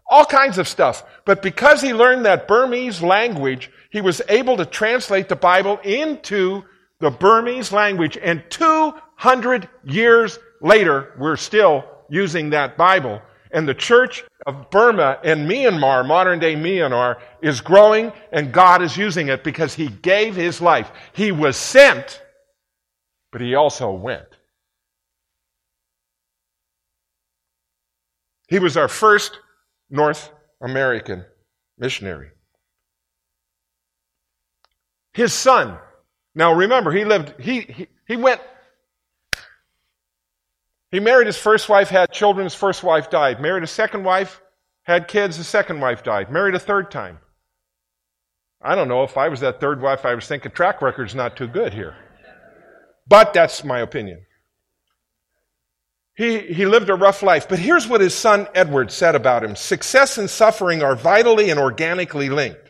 all 0.08 0.26
kinds 0.26 0.58
of 0.58 0.68
stuff. 0.68 1.02
But 1.24 1.40
because 1.40 1.80
he 1.80 1.94
learned 1.94 2.26
that 2.26 2.46
Burmese 2.46 3.00
language, 3.00 3.70
he 3.90 4.02
was 4.02 4.20
able 4.28 4.58
to 4.58 4.66
translate 4.66 5.30
the 5.30 5.36
Bible 5.36 5.78
into 5.78 6.64
the 7.00 7.10
Burmese 7.10 7.72
language. 7.72 8.16
And 8.22 8.42
200 8.50 9.68
years 9.84 10.38
later, 10.60 11.14
we're 11.18 11.36
still 11.36 11.84
using 12.08 12.50
that 12.50 12.76
Bible. 12.76 13.20
And 13.52 13.66
the 13.66 13.74
church 13.74 14.24
of 14.46 14.70
Burma 14.70 15.18
and 15.24 15.50
Myanmar, 15.50 16.06
modern 16.06 16.38
day 16.38 16.54
Myanmar, 16.54 17.20
is 17.42 17.60
growing 17.60 18.12
and 18.32 18.52
God 18.52 18.80
is 18.82 18.96
using 18.96 19.28
it 19.28 19.42
because 19.42 19.74
He 19.74 19.88
gave 19.88 20.36
His 20.36 20.60
life. 20.60 20.92
He 21.12 21.32
was 21.32 21.56
sent, 21.56 22.22
but 23.32 23.40
He 23.40 23.54
also 23.54 23.90
went. 23.90 24.26
He 28.48 28.58
was 28.58 28.76
our 28.76 28.88
first 28.88 29.38
North 29.90 30.30
American 30.60 31.24
missionary. 31.78 32.30
His 35.12 35.32
son, 35.32 35.78
now 36.34 36.52
remember, 36.52 36.92
he 36.92 37.04
lived, 37.04 37.34
he, 37.40 37.60
he, 37.60 37.86
he 38.06 38.16
went 38.16 38.40
he 40.90 40.98
married 40.98 41.26
his 41.26 41.38
first 41.38 41.68
wife, 41.68 41.88
had 41.88 42.10
children, 42.10 42.44
his 42.44 42.54
first 42.54 42.82
wife 42.82 43.10
died. 43.10 43.40
Married 43.40 43.62
a 43.62 43.68
second 43.68 44.04
wife, 44.04 44.40
had 44.82 45.06
kids, 45.06 45.36
his 45.36 45.46
second 45.46 45.80
wife 45.80 46.02
died. 46.02 46.30
Married 46.30 46.54
a 46.54 46.58
third 46.58 46.90
time. 46.90 47.18
I 48.60 48.74
don't 48.74 48.88
know 48.88 49.04
if 49.04 49.16
I 49.16 49.28
was 49.28 49.40
that 49.40 49.60
third 49.60 49.80
wife, 49.80 50.04
I 50.04 50.14
was 50.14 50.26
thinking 50.26 50.50
track 50.50 50.82
record's 50.82 51.14
not 51.14 51.36
too 51.36 51.46
good 51.46 51.72
here. 51.72 51.96
But 53.06 53.32
that's 53.32 53.64
my 53.64 53.80
opinion. 53.80 54.26
He, 56.16 56.40
he 56.40 56.66
lived 56.66 56.90
a 56.90 56.94
rough 56.94 57.22
life. 57.22 57.48
But 57.48 57.60
here's 57.60 57.86
what 57.86 58.00
his 58.00 58.14
son 58.14 58.48
Edward 58.54 58.90
said 58.90 59.14
about 59.14 59.44
him 59.44 59.54
Success 59.54 60.18
and 60.18 60.28
suffering 60.28 60.82
are 60.82 60.96
vitally 60.96 61.50
and 61.50 61.58
organically 61.58 62.28
linked. 62.28 62.69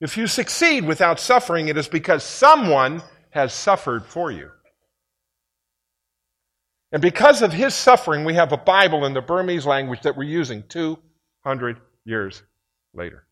If 0.00 0.16
you 0.16 0.26
succeed 0.26 0.84
without 0.84 1.18
suffering, 1.18 1.68
it 1.68 1.76
is 1.76 1.88
because 1.88 2.22
someone 2.22 3.02
has 3.30 3.52
suffered 3.52 4.04
for 4.04 4.30
you. 4.30 4.50
And 6.92 7.02
because 7.02 7.42
of 7.42 7.52
his 7.52 7.74
suffering, 7.74 8.24
we 8.24 8.34
have 8.34 8.52
a 8.52 8.56
Bible 8.56 9.04
in 9.04 9.14
the 9.14 9.20
Burmese 9.20 9.66
language 9.66 10.02
that 10.02 10.16
we're 10.16 10.24
using 10.24 10.62
200 10.68 11.80
years 12.04 12.42
later. 12.94 13.24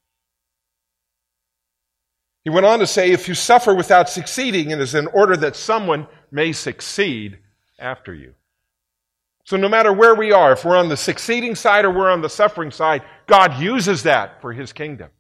He 2.44 2.50
went 2.50 2.66
on 2.66 2.80
to 2.80 2.87
say, 2.87 3.11
if 3.11 3.26
you 3.26 3.35
suffer 3.35 3.75
without 3.75 4.11
succeeding, 4.11 4.71
it 4.71 4.80
is 4.80 4.94
in 4.94 5.06
order 5.09 5.37
that 5.38 5.56
someone 5.56 6.06
may 6.30 6.52
succeed 6.52 7.38
after 7.78 8.12
you. 8.12 8.35
So 9.44 9.56
no 9.56 9.68
matter 9.68 9.92
where 9.92 10.14
we 10.14 10.33
are, 10.33 10.52
if 10.52 10.64
we're 10.64 10.76
on 10.76 10.88
the 10.88 10.97
succeeding 10.97 11.54
side 11.54 11.85
or 11.85 11.90
we're 11.90 12.11
on 12.11 12.23
the 12.23 12.28
suffering 12.28 12.71
side, 12.71 13.02
God 13.26 13.59
uses 13.59 14.02
that 14.02 14.40
for 14.40 14.52
his 14.52 14.73
kingdom. 14.73 15.11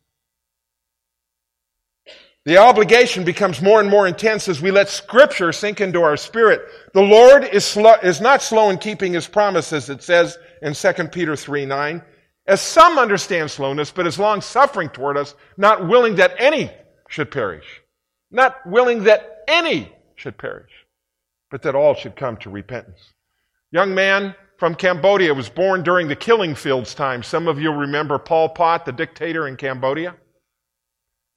The 2.44 2.58
obligation 2.58 3.24
becomes 3.24 3.62
more 3.62 3.80
and 3.80 3.88
more 3.88 4.06
intense 4.06 4.48
as 4.48 4.60
we 4.60 4.70
let 4.70 4.90
scripture 4.90 5.50
sink 5.50 5.80
into 5.80 6.02
our 6.02 6.16
spirit. 6.16 6.60
The 6.92 7.00
Lord 7.00 7.44
is, 7.44 7.76
is 8.02 8.20
not 8.20 8.42
slow 8.42 8.68
in 8.68 8.76
keeping 8.76 9.14
his 9.14 9.26
promises, 9.26 9.88
it 9.88 10.02
says 10.02 10.36
in 10.60 10.74
2 10.74 11.08
Peter 11.08 11.36
3 11.36 11.64
9. 11.64 12.02
As 12.46 12.60
some 12.60 12.98
understand 12.98 13.50
slowness, 13.50 13.90
but 13.90 14.06
is 14.06 14.18
long 14.18 14.42
suffering 14.42 14.90
toward 14.90 15.16
us, 15.16 15.34
not 15.56 15.88
willing 15.88 16.16
that 16.16 16.34
any 16.38 16.70
should 17.08 17.30
perish. 17.30 17.80
Not 18.30 18.56
willing 18.66 19.04
that 19.04 19.44
any 19.48 19.90
should 20.14 20.36
perish, 20.36 20.70
but 21.50 21.62
that 21.62 21.74
all 21.74 21.94
should 21.94 22.14
come 22.14 22.36
to 22.38 22.50
repentance. 22.50 23.14
Young 23.70 23.94
man 23.94 24.34
from 24.58 24.74
Cambodia 24.74 25.32
was 25.32 25.48
born 25.48 25.82
during 25.82 26.08
the 26.08 26.16
killing 26.16 26.54
fields 26.54 26.94
time. 26.94 27.22
Some 27.22 27.48
of 27.48 27.58
you 27.58 27.70
remember 27.70 28.18
Pol 28.18 28.50
Pot, 28.50 28.84
the 28.84 28.92
dictator 28.92 29.48
in 29.48 29.56
Cambodia 29.56 30.14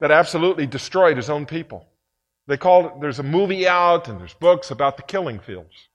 that 0.00 0.10
absolutely 0.10 0.66
destroyed 0.66 1.16
his 1.16 1.30
own 1.30 1.46
people. 1.46 1.86
They 2.46 2.56
called 2.56 2.86
it, 2.86 2.92
there's 3.00 3.18
a 3.18 3.24
movie 3.24 3.68
out 3.68 4.08
and 4.08 4.18
there's 4.18 4.34
books 4.34 4.70
about 4.70 4.96
the 4.96 5.02
killing 5.02 5.38
fields. 5.38 5.88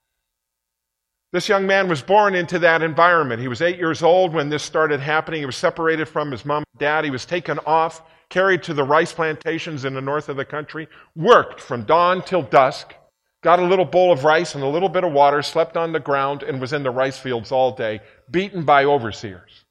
This 1.32 1.50
young 1.50 1.66
man 1.66 1.90
was 1.90 2.04
born 2.04 2.36
into 2.36 2.60
that 2.60 2.84
environment. 2.84 3.42
He 3.42 3.48
was 3.48 3.64
eight 3.64 3.80
years 3.80 4.04
old 4.04 4.34
when 4.34 4.50
this 4.50 4.62
started 4.62 5.00
happening. 5.00 5.40
He 5.40 5.48
was 5.48 5.56
separated 5.56 6.08
from 6.08 6.30
his 6.30 6.46
mom 6.46 6.64
and 6.72 6.80
dad. 6.80 7.04
He 7.06 7.10
was 7.10 7.26
taken 7.26 7.58
off, 7.66 8.04
carried 8.30 8.62
to 8.64 8.74
the 8.76 8.84
rice 8.84 9.12
plantations 9.12 9.84
in 9.84 9.96
the 9.96 10.02
north 10.02 10.30
of 10.30 10.38
the 10.38 10.46
country, 10.46 10.88
worked 11.16 11.60
from 11.60 11.86
dawn 11.86 12.22
till 12.22 12.44
dusk, 12.44 12.94
got 13.42 13.58
a 13.58 13.66
little 13.66 13.84
bowl 13.86 14.12
of 14.12 14.24
rice 14.24 14.54
and 14.54 14.64
a 14.64 14.68
little 14.68 14.90
bit 14.90 15.04
of 15.04 15.12
water, 15.12 15.42
slept 15.42 15.76
on 15.76 15.92
the 15.92 16.00
ground, 16.00 16.44
and 16.44 16.62
was 16.62 16.72
in 16.72 16.84
the 16.84 16.92
rice 16.92 17.18
fields 17.18 17.52
all 17.52 17.76
day, 17.76 18.00
beaten 18.30 18.64
by 18.64 18.86
overseers. 18.86 19.66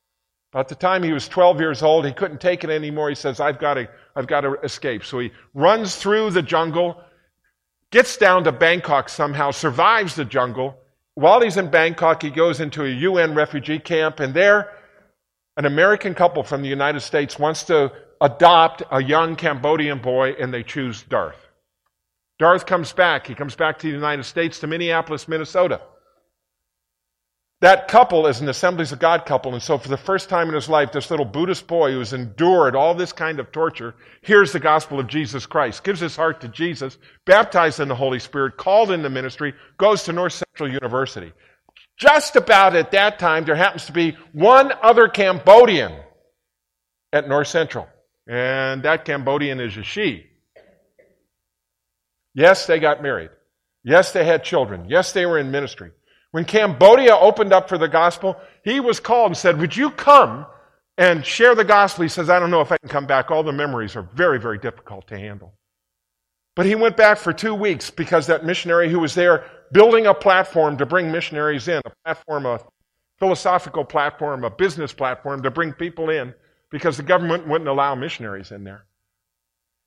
About 0.52 0.68
the 0.68 0.74
time 0.74 1.04
he 1.04 1.12
was 1.12 1.28
12 1.28 1.60
years 1.60 1.82
old, 1.82 2.04
he 2.04 2.12
couldn't 2.12 2.40
take 2.40 2.64
it 2.64 2.70
anymore. 2.70 3.08
He 3.08 3.14
says, 3.14 3.38
I've 3.38 3.60
got 3.60 3.74
to, 3.74 3.88
I've 4.14 4.26
got 4.26 4.42
to 4.42 4.54
escape. 4.62 5.04
So 5.04 5.18
he 5.18 5.32
runs 5.54 5.96
through 5.96 6.30
the 6.30 6.42
jungle, 6.42 7.00
gets 7.90 8.16
down 8.16 8.44
to 8.44 8.52
Bangkok 8.52 9.08
somehow, 9.08 9.50
survives 9.50 10.14
the 10.14 10.24
jungle. 10.24 10.76
While 11.14 11.40
he's 11.40 11.56
in 11.56 11.70
Bangkok, 11.70 12.22
he 12.22 12.30
goes 12.30 12.60
into 12.60 12.84
a 12.84 12.88
UN 12.88 13.34
refugee 13.34 13.78
camp, 13.78 14.20
and 14.20 14.32
there, 14.32 14.70
an 15.56 15.66
American 15.66 16.14
couple 16.14 16.42
from 16.42 16.62
the 16.62 16.68
United 16.68 17.00
States 17.00 17.38
wants 17.38 17.64
to 17.64 17.92
adopt 18.20 18.82
a 18.90 19.02
young 19.02 19.36
Cambodian 19.36 19.98
boy, 19.98 20.30
and 20.40 20.52
they 20.52 20.62
choose 20.62 21.02
Darth. 21.02 21.48
Darth 22.38 22.66
comes 22.66 22.92
back. 22.92 23.26
He 23.26 23.34
comes 23.34 23.54
back 23.54 23.78
to 23.78 23.86
the 23.86 23.92
United 23.92 24.24
States, 24.24 24.58
to 24.60 24.66
Minneapolis, 24.66 25.28
Minnesota. 25.28 25.80
That 27.62 27.86
couple 27.86 28.26
is 28.26 28.40
an 28.40 28.48
Assemblies 28.48 28.90
of 28.90 28.98
God 28.98 29.24
couple, 29.24 29.52
and 29.52 29.62
so 29.62 29.78
for 29.78 29.88
the 29.88 29.96
first 29.96 30.28
time 30.28 30.48
in 30.48 30.54
his 30.54 30.68
life, 30.68 30.90
this 30.90 31.12
little 31.12 31.24
Buddhist 31.24 31.68
boy 31.68 31.92
who's 31.92 32.12
endured 32.12 32.74
all 32.74 32.92
this 32.92 33.12
kind 33.12 33.38
of 33.38 33.52
torture 33.52 33.94
hears 34.20 34.50
the 34.50 34.58
gospel 34.58 34.98
of 34.98 35.06
Jesus 35.06 35.46
Christ, 35.46 35.84
gives 35.84 36.00
his 36.00 36.16
heart 36.16 36.40
to 36.40 36.48
Jesus, 36.48 36.98
baptized 37.24 37.78
in 37.78 37.86
the 37.86 37.94
Holy 37.94 38.18
Spirit, 38.18 38.56
called 38.56 38.90
into 38.90 39.08
ministry, 39.08 39.54
goes 39.78 40.02
to 40.02 40.12
North 40.12 40.32
Central 40.32 40.72
University. 40.72 41.32
Just 41.96 42.34
about 42.34 42.74
at 42.74 42.90
that 42.90 43.20
time, 43.20 43.44
there 43.44 43.54
happens 43.54 43.86
to 43.86 43.92
be 43.92 44.16
one 44.32 44.72
other 44.82 45.06
Cambodian 45.06 45.92
at 47.12 47.28
North 47.28 47.46
Central, 47.46 47.86
and 48.26 48.82
that 48.82 49.04
Cambodian 49.04 49.60
is 49.60 49.76
a 49.76 49.84
she. 49.84 50.26
Yes, 52.34 52.66
they 52.66 52.80
got 52.80 53.04
married. 53.04 53.30
Yes, 53.84 54.10
they 54.10 54.24
had 54.24 54.42
children. 54.42 54.86
Yes, 54.88 55.12
they 55.12 55.26
were 55.26 55.38
in 55.38 55.52
ministry. 55.52 55.92
When 56.32 56.44
Cambodia 56.46 57.14
opened 57.14 57.52
up 57.52 57.68
for 57.68 57.78
the 57.78 57.88
gospel, 57.88 58.36
he 58.64 58.80
was 58.80 58.98
called 58.98 59.30
and 59.30 59.36
said, 59.36 59.60
Would 59.60 59.76
you 59.76 59.90
come 59.90 60.46
and 60.98 61.24
share 61.24 61.54
the 61.54 61.64
gospel? 61.64 62.02
He 62.02 62.08
says, 62.08 62.30
I 62.30 62.40
don't 62.40 62.50
know 62.50 62.62
if 62.62 62.72
I 62.72 62.78
can 62.78 62.88
come 62.88 63.06
back. 63.06 63.30
All 63.30 63.42
the 63.42 63.52
memories 63.52 63.96
are 63.96 64.08
very, 64.14 64.40
very 64.40 64.58
difficult 64.58 65.06
to 65.08 65.18
handle. 65.18 65.52
But 66.56 66.66
he 66.66 66.74
went 66.74 66.96
back 66.96 67.18
for 67.18 67.32
two 67.32 67.54
weeks 67.54 67.90
because 67.90 68.26
that 68.26 68.44
missionary 68.44 68.90
who 68.90 68.98
was 68.98 69.14
there 69.14 69.44
building 69.72 70.06
a 70.06 70.14
platform 70.14 70.76
to 70.78 70.86
bring 70.86 71.10
missionaries 71.12 71.68
in, 71.68 71.80
a 71.84 71.92
platform, 72.04 72.46
a 72.46 72.60
philosophical 73.18 73.84
platform, 73.84 74.44
a 74.44 74.50
business 74.50 74.92
platform 74.92 75.42
to 75.42 75.50
bring 75.50 75.72
people 75.72 76.10
in 76.10 76.34
because 76.70 76.96
the 76.96 77.02
government 77.02 77.46
wouldn't 77.46 77.68
allow 77.68 77.94
missionaries 77.94 78.52
in 78.52 78.64
there. 78.64 78.86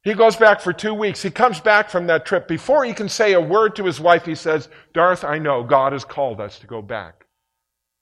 He 0.06 0.14
goes 0.14 0.36
back 0.36 0.62
for 0.62 0.72
two 0.72 0.94
weeks. 0.94 1.24
He 1.24 1.32
comes 1.32 1.60
back 1.60 1.90
from 1.90 2.06
that 2.08 2.28
trip. 2.28 2.48
Before 2.48 2.86
he 2.86 2.94
can 2.94 3.10
say 3.10 3.34
a 3.34 3.42
word 3.42 3.76
to 3.76 3.86
his 3.86 4.00
wife, 4.00 4.24
he 4.24 4.36
says, 4.36 4.70
Darth, 4.94 5.24
I 5.24 5.40
know 5.40 5.64
God 5.64 5.94
has 5.94 6.06
called 6.06 6.40
us 6.40 6.60
to 6.60 6.68
go 6.68 6.84
back 6.84 7.26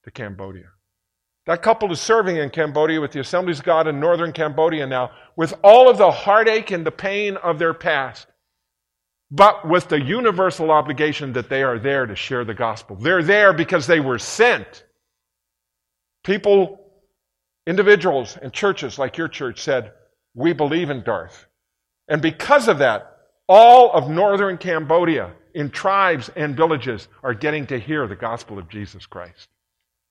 to 0.04 0.10
Cambodia. 0.10 0.66
That 1.46 1.62
couple 1.62 1.90
is 1.90 2.00
serving 2.00 2.36
in 2.36 2.50
Cambodia 2.50 3.00
with 3.00 3.12
the 3.12 3.20
Assemblies 3.20 3.60
of 3.60 3.64
God 3.64 3.88
in 3.88 4.00
northern 4.00 4.34
Cambodia 4.34 4.86
now, 4.86 5.12
with 5.34 5.54
all 5.64 5.88
of 5.88 5.96
the 5.96 6.10
heartache 6.10 6.70
and 6.70 6.84
the 6.84 6.90
pain 6.90 7.38
of 7.38 7.58
their 7.58 7.72
past, 7.72 8.26
but 9.30 9.66
with 9.66 9.88
the 9.88 10.00
universal 10.00 10.70
obligation 10.70 11.32
that 11.32 11.48
they 11.48 11.62
are 11.62 11.78
there 11.78 12.04
to 12.04 12.14
share 12.14 12.44
the 12.44 12.52
gospel. 12.52 12.96
They're 12.96 13.22
there 13.22 13.54
because 13.54 13.86
they 13.86 14.00
were 14.00 14.18
sent. 14.18 14.84
People, 16.22 16.80
individuals, 17.66 18.36
and 18.40 18.52
churches 18.52 18.98
like 18.98 19.16
your 19.16 19.28
church 19.28 19.62
said, 19.62 19.92
We 20.34 20.52
believe 20.52 20.90
in 20.90 21.02
Darth. 21.02 21.46
And 22.08 22.20
because 22.20 22.68
of 22.68 22.78
that, 22.78 23.18
all 23.48 23.92
of 23.92 24.08
northern 24.08 24.58
Cambodia, 24.58 25.32
in 25.54 25.70
tribes 25.70 26.30
and 26.36 26.56
villages, 26.56 27.08
are 27.22 27.34
getting 27.34 27.66
to 27.68 27.78
hear 27.78 28.06
the 28.06 28.16
gospel 28.16 28.58
of 28.58 28.68
Jesus 28.68 29.06
Christ. 29.06 29.48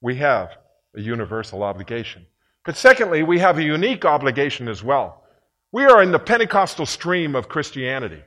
We 0.02 0.16
have 0.18 0.52
a 0.96 1.02
universal 1.02 1.64
obligation. 1.64 2.26
But 2.66 2.78
secondly, 2.78 3.24
we 3.24 3.40
have 3.40 3.58
a 3.58 3.64
unique 3.64 4.06
obligation 4.06 4.68
as 4.68 4.84
well. 4.84 5.24
We 5.72 5.84
are 5.86 6.02
in 6.02 6.12
the 6.12 6.20
Pentecostal 6.20 6.86
stream 6.86 7.36
of 7.36 7.50
Christianity. 7.50 8.22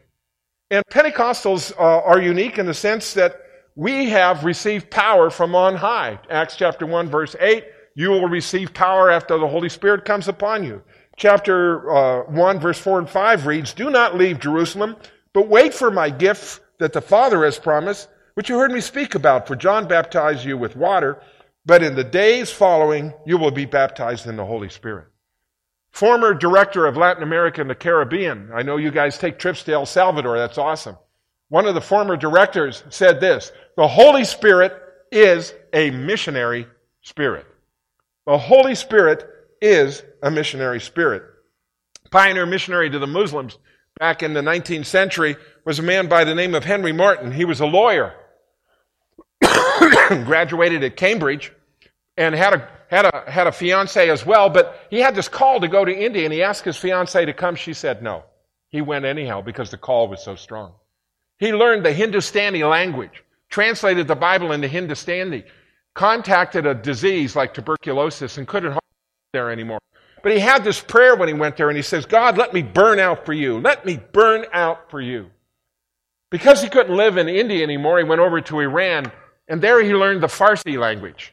And 0.70 0.84
Pentecostals 0.90 1.72
uh, 1.78 2.02
are 2.02 2.20
unique 2.20 2.58
in 2.58 2.66
the 2.66 2.74
sense 2.74 3.14
that 3.14 3.40
we 3.76 4.10
have 4.10 4.44
received 4.44 4.90
power 4.90 5.30
from 5.30 5.54
on 5.54 5.76
high. 5.76 6.18
Acts 6.28 6.56
chapter 6.56 6.86
1, 6.86 7.08
verse 7.08 7.36
8 7.38 7.64
you 7.96 8.10
will 8.10 8.28
receive 8.28 8.74
power 8.74 9.10
after 9.10 9.38
the 9.38 9.48
Holy 9.48 9.70
Spirit 9.70 10.04
comes 10.04 10.28
upon 10.28 10.62
you 10.62 10.82
chapter 11.16 11.90
uh, 11.90 12.30
1, 12.30 12.60
verse 12.60 12.78
4 12.78 13.00
and 13.00 13.10
5 13.10 13.46
reads, 13.46 13.74
Do 13.74 13.90
not 13.90 14.16
leave 14.16 14.38
Jerusalem, 14.38 14.96
but 15.32 15.48
wait 15.48 15.74
for 15.74 15.90
my 15.90 16.10
gift 16.10 16.60
that 16.78 16.92
the 16.92 17.00
Father 17.00 17.44
has 17.44 17.58
promised, 17.58 18.08
which 18.34 18.48
you 18.48 18.58
heard 18.58 18.72
me 18.72 18.80
speak 18.80 19.14
about. 19.14 19.46
For 19.46 19.56
John 19.56 19.88
baptized 19.88 20.44
you 20.44 20.58
with 20.58 20.76
water, 20.76 21.20
but 21.64 21.82
in 21.82 21.94
the 21.94 22.04
days 22.04 22.50
following, 22.50 23.12
you 23.24 23.38
will 23.38 23.50
be 23.50 23.64
baptized 23.64 24.26
in 24.26 24.36
the 24.36 24.44
Holy 24.44 24.68
Spirit. 24.68 25.06
Former 25.90 26.34
director 26.34 26.86
of 26.86 26.98
Latin 26.98 27.22
America 27.22 27.60
and 27.60 27.70
the 27.70 27.74
Caribbean. 27.74 28.50
I 28.54 28.62
know 28.62 28.76
you 28.76 28.90
guys 28.90 29.16
take 29.16 29.38
trips 29.38 29.62
to 29.64 29.72
El 29.72 29.86
Salvador. 29.86 30.36
That's 30.36 30.58
awesome. 30.58 30.96
One 31.48 31.66
of 31.66 31.74
the 31.74 31.80
former 31.80 32.16
directors 32.16 32.84
said 32.90 33.20
this 33.20 33.50
The 33.76 33.88
Holy 33.88 34.24
Spirit 34.24 34.74
is 35.10 35.54
a 35.72 35.90
missionary 35.90 36.66
spirit. 37.00 37.46
The 38.26 38.36
Holy 38.36 38.74
Spirit 38.74 39.24
is 39.62 40.02
a 40.26 40.30
missionary 40.30 40.80
spirit. 40.80 41.22
Pioneer 42.10 42.46
missionary 42.46 42.90
to 42.90 42.98
the 42.98 43.06
Muslims 43.06 43.58
back 44.00 44.24
in 44.24 44.34
the 44.34 44.40
19th 44.40 44.86
century 44.86 45.36
was 45.64 45.78
a 45.78 45.82
man 45.82 46.08
by 46.08 46.24
the 46.24 46.34
name 46.34 46.54
of 46.54 46.64
Henry 46.64 46.92
Martyn. 46.92 47.30
He 47.30 47.44
was 47.44 47.60
a 47.60 47.66
lawyer, 47.66 48.12
graduated 50.08 50.82
at 50.82 50.96
Cambridge, 50.96 51.52
and 52.16 52.34
had 52.34 52.54
a 52.54 52.68
had 52.88 53.04
a 53.04 53.30
had 53.30 53.46
a 53.46 53.52
fiance 53.52 54.10
as 54.10 54.26
well. 54.26 54.50
But 54.50 54.76
he 54.90 54.98
had 54.98 55.14
this 55.14 55.28
call 55.28 55.60
to 55.60 55.68
go 55.68 55.84
to 55.84 55.92
India, 55.92 56.24
and 56.24 56.32
he 56.32 56.42
asked 56.42 56.64
his 56.64 56.76
fiance 56.76 57.24
to 57.24 57.32
come. 57.32 57.54
She 57.54 57.72
said 57.72 58.02
no. 58.02 58.24
He 58.68 58.80
went 58.80 59.04
anyhow 59.04 59.42
because 59.42 59.70
the 59.70 59.78
call 59.78 60.08
was 60.08 60.24
so 60.24 60.34
strong. 60.34 60.72
He 61.38 61.52
learned 61.52 61.84
the 61.84 61.92
Hindustani 61.92 62.64
language, 62.64 63.22
translated 63.48 64.08
the 64.08 64.16
Bible 64.16 64.50
into 64.50 64.66
Hindustani, 64.66 65.44
contacted 65.94 66.66
a 66.66 66.74
disease 66.74 67.36
like 67.36 67.54
tuberculosis, 67.54 68.38
and 68.38 68.48
couldn't 68.48 68.76
there 69.32 69.50
anymore. 69.52 69.78
But 70.26 70.32
he 70.32 70.40
had 70.40 70.64
this 70.64 70.80
prayer 70.80 71.14
when 71.14 71.28
he 71.28 71.34
went 71.34 71.56
there, 71.56 71.68
and 71.68 71.76
he 71.76 71.84
says, 71.84 72.04
God, 72.04 72.36
let 72.36 72.52
me 72.52 72.60
burn 72.60 72.98
out 72.98 73.24
for 73.24 73.32
you. 73.32 73.60
Let 73.60 73.86
me 73.86 74.00
burn 74.10 74.44
out 74.52 74.90
for 74.90 75.00
you. 75.00 75.30
Because 76.32 76.60
he 76.60 76.68
couldn't 76.68 76.96
live 76.96 77.16
in 77.16 77.28
India 77.28 77.62
anymore, 77.62 77.98
he 77.98 78.02
went 78.02 78.20
over 78.20 78.40
to 78.40 78.58
Iran, 78.58 79.12
and 79.46 79.62
there 79.62 79.80
he 79.80 79.94
learned 79.94 80.24
the 80.24 80.26
Farsi 80.26 80.76
language. 80.80 81.32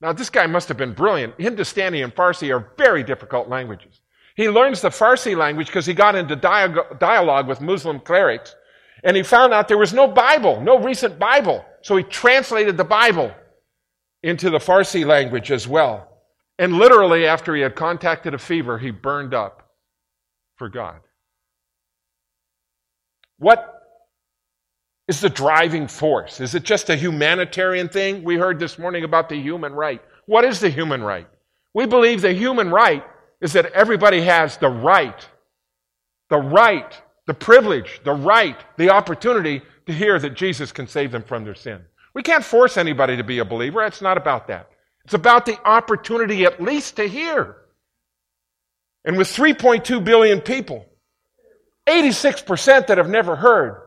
Now, 0.00 0.12
this 0.12 0.28
guy 0.28 0.48
must 0.48 0.66
have 0.66 0.76
been 0.76 0.92
brilliant. 0.92 1.34
Hindustani 1.38 2.02
and 2.02 2.12
Farsi 2.12 2.52
are 2.52 2.72
very 2.76 3.04
difficult 3.04 3.48
languages. 3.48 4.00
He 4.34 4.48
learns 4.48 4.80
the 4.80 4.88
Farsi 4.88 5.36
language 5.36 5.68
because 5.68 5.86
he 5.86 5.94
got 5.94 6.16
into 6.16 6.34
dialogue 6.34 7.46
with 7.46 7.60
Muslim 7.60 8.00
clerics, 8.00 8.56
and 9.04 9.16
he 9.16 9.22
found 9.22 9.52
out 9.52 9.68
there 9.68 9.78
was 9.78 9.92
no 9.92 10.08
Bible, 10.08 10.60
no 10.60 10.80
recent 10.80 11.16
Bible. 11.16 11.64
So 11.82 11.96
he 11.96 12.02
translated 12.02 12.76
the 12.76 12.82
Bible 12.82 13.32
into 14.24 14.50
the 14.50 14.58
Farsi 14.58 15.06
language 15.06 15.52
as 15.52 15.68
well. 15.68 16.08
And 16.62 16.78
literally, 16.78 17.26
after 17.26 17.56
he 17.56 17.62
had 17.62 17.74
contacted 17.74 18.34
a 18.34 18.38
fever, 18.38 18.78
he 18.78 18.92
burned 18.92 19.34
up 19.34 19.68
for 20.54 20.68
God. 20.68 21.00
What 23.40 23.82
is 25.08 25.20
the 25.20 25.28
driving 25.28 25.88
force? 25.88 26.40
Is 26.40 26.54
it 26.54 26.62
just 26.62 26.88
a 26.88 26.94
humanitarian 26.94 27.88
thing? 27.88 28.22
We 28.22 28.36
heard 28.36 28.60
this 28.60 28.78
morning 28.78 29.02
about 29.02 29.28
the 29.28 29.34
human 29.34 29.72
right. 29.72 30.00
What 30.26 30.44
is 30.44 30.60
the 30.60 30.70
human 30.70 31.02
right? 31.02 31.26
We 31.74 31.84
believe 31.86 32.22
the 32.22 32.32
human 32.32 32.70
right 32.70 33.04
is 33.40 33.54
that 33.54 33.72
everybody 33.72 34.20
has 34.20 34.56
the 34.56 34.70
right, 34.70 35.26
the 36.30 36.38
right, 36.38 36.96
the 37.26 37.34
privilege, 37.34 38.00
the 38.04 38.14
right, 38.14 38.58
the 38.76 38.90
opportunity 38.90 39.62
to 39.86 39.92
hear 39.92 40.16
that 40.20 40.34
Jesus 40.34 40.70
can 40.70 40.86
save 40.86 41.10
them 41.10 41.24
from 41.24 41.42
their 41.42 41.56
sin. 41.56 41.80
We 42.14 42.22
can't 42.22 42.44
force 42.44 42.76
anybody 42.76 43.16
to 43.16 43.24
be 43.24 43.40
a 43.40 43.44
believer. 43.44 43.82
It's 43.82 44.00
not 44.00 44.16
about 44.16 44.46
that. 44.46 44.68
It's 45.04 45.14
about 45.14 45.46
the 45.46 45.60
opportunity 45.66 46.44
at 46.44 46.62
least 46.62 46.96
to 46.96 47.08
hear. 47.08 47.56
And 49.04 49.16
with 49.16 49.28
3.2 49.28 50.04
billion 50.04 50.40
people, 50.40 50.86
86% 51.88 52.86
that 52.86 52.98
have 52.98 53.08
never 53.08 53.34
heard, 53.34 53.82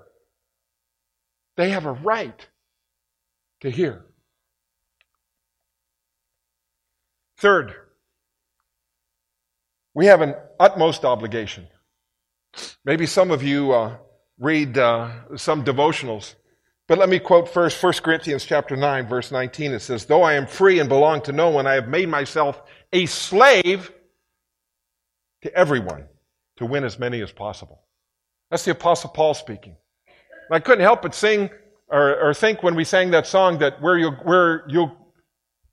they 1.55 1.69
have 1.69 1.85
a 1.85 1.93
right 1.93 2.47
to 3.61 3.69
hear. 3.69 4.03
Third, 7.37 7.73
we 9.93 10.07
have 10.07 10.21
an 10.21 10.35
utmost 10.59 11.05
obligation. 11.05 11.67
Maybe 12.83 13.05
some 13.05 13.31
of 13.31 13.43
you 13.43 13.73
uh, 13.73 13.97
read 14.39 14.77
uh, 14.77 15.11
some 15.37 15.63
devotionals 15.63 16.35
but 16.87 16.97
let 16.97 17.09
me 17.09 17.19
quote 17.19 17.49
first 17.49 17.81
1 17.81 17.93
Corinthians 18.03 18.45
chapter 18.45 18.75
9 18.75 19.07
verse 19.07 19.31
19. 19.31 19.73
It 19.73 19.79
says, 19.79 20.05
"Though 20.05 20.23
I 20.23 20.33
am 20.33 20.47
free 20.47 20.79
and 20.79 20.89
belong 20.89 21.21
to 21.23 21.31
no 21.31 21.49
one, 21.49 21.67
I 21.67 21.73
have 21.73 21.87
made 21.87 22.09
myself 22.09 22.61
a 22.93 23.05
slave 23.05 23.91
to 25.41 25.53
everyone 25.53 26.07
to 26.57 26.65
win 26.65 26.83
as 26.83 26.99
many 26.99 27.21
as 27.21 27.31
possible." 27.31 27.83
That's 28.49 28.65
the 28.65 28.71
apostle 28.71 29.09
Paul 29.09 29.33
speaking. 29.33 29.75
And 30.07 30.55
I 30.55 30.59
couldn't 30.59 30.83
help 30.83 31.01
but 31.01 31.15
sing 31.15 31.49
or, 31.87 32.19
or 32.19 32.33
think 32.33 32.63
when 32.63 32.75
we 32.75 32.83
sang 32.83 33.11
that 33.11 33.27
song 33.27 33.59
that 33.59 33.81
where 33.81 33.97
you 33.97 34.11
where 34.23 34.63
you'll 34.67 34.95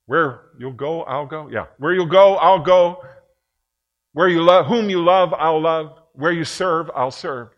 where 0.06 0.50
you'll 0.58 0.72
go, 0.72 1.02
I'll 1.04 1.26
go. 1.26 1.48
Yeah. 1.50 1.66
Where 1.78 1.94
you'll 1.94 2.06
go, 2.06 2.36
I'll 2.36 2.58
go. 2.58 3.02
Where 4.12 4.28
you 4.28 4.42
love 4.42 4.66
whom 4.66 4.90
you 4.90 5.02
love, 5.02 5.32
I'll 5.32 5.60
love. 5.60 5.98
Where 6.12 6.32
you 6.32 6.44
serve, 6.44 6.90
I'll 6.94 7.10
serve. 7.10 7.48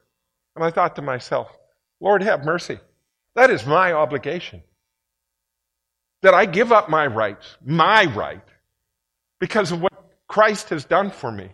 And 0.54 0.64
I 0.64 0.70
thought 0.70 0.94
to 0.96 1.02
myself, 1.02 1.48
Lord 2.00 2.22
have 2.22 2.44
mercy. 2.44 2.78
That 3.34 3.50
is 3.50 3.66
my 3.66 3.92
obligation. 3.92 4.62
That 6.22 6.34
I 6.34 6.46
give 6.46 6.72
up 6.72 6.88
my 6.88 7.06
rights, 7.06 7.56
my 7.64 8.04
right, 8.04 8.44
because 9.40 9.72
of 9.72 9.82
what 9.82 9.92
Christ 10.28 10.70
has 10.70 10.84
done 10.84 11.10
for 11.10 11.30
me. 11.30 11.50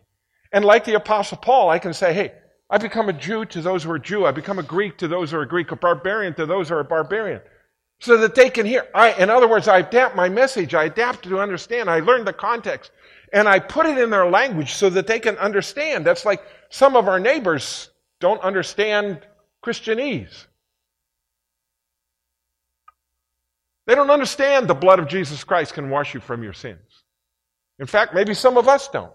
And 0.53 0.64
like 0.64 0.85
the 0.85 0.95
Apostle 0.95 1.38
Paul, 1.38 1.71
I 1.71 1.79
can 1.79 1.93
say, 1.93 2.12
hey, 2.12 2.33
I 2.69 2.79
become 2.79 3.09
a 3.09 3.12
Jew 3.12 3.45
to 3.47 3.61
those 3.61 3.83
who 3.83 3.90
are 3.90 3.99
Jew. 3.99 4.27
I 4.27 4.31
become 4.31 4.59
a 4.59 4.64
Greek 4.64 4.99
to 4.99 5.09
those 5.09 5.33
who 5.33 5.38
are 5.38 5.47
Greek, 5.47 5.73
a 5.73 5.77
barbarian 5.77 6.35
to 6.35 6.47
those 6.47 6.69
who 6.69 6.77
are 6.77 6.85
barbarian. 6.85 7.40
So 8.01 8.16
that 8.19 8.35
they 8.35 8.49
can 8.49 8.64
hear. 8.64 8.87
I, 8.95 9.12
in 9.12 9.29
other 9.29 9.49
words, 9.49 9.69
I 9.69 9.79
adapt 9.79 10.16
my 10.16 10.29
message. 10.29 10.75
I 10.75 10.85
adapt 10.85 11.25
to 11.25 11.40
understand. 11.40 11.90
I 11.90 12.01
learn 12.01 12.25
the 12.25 12.33
context. 12.33 12.93
And 13.33 13.49
I 13.49 13.59
put 13.59 13.87
it 13.87 13.99
in 13.99 14.11
their 14.11 14.31
language 14.31 14.73
so 14.75 14.88
that 14.90 15.07
they 15.07 15.21
can 15.21 15.37
understand. 15.37 16.07
That's 16.07 16.25
like 16.25 16.43
some 16.71 16.97
of 16.97 17.09
our 17.09 17.21
neighbors 17.21 17.90
don't 18.21 18.40
understand 18.40 19.27
Christianese. 19.64 20.47
They 23.90 23.96
don't 23.96 24.11
understand 24.12 24.68
the 24.68 24.74
blood 24.74 25.00
of 25.00 25.09
Jesus 25.09 25.42
Christ 25.42 25.74
can 25.74 25.90
wash 25.90 26.14
you 26.14 26.20
from 26.20 26.44
your 26.44 26.53
sins. 26.53 27.03
In 27.81 27.87
fact, 27.87 28.14
maybe 28.14 28.35
some 28.35 28.57
of 28.57 28.68
us 28.68 28.87
don't. 28.87 29.11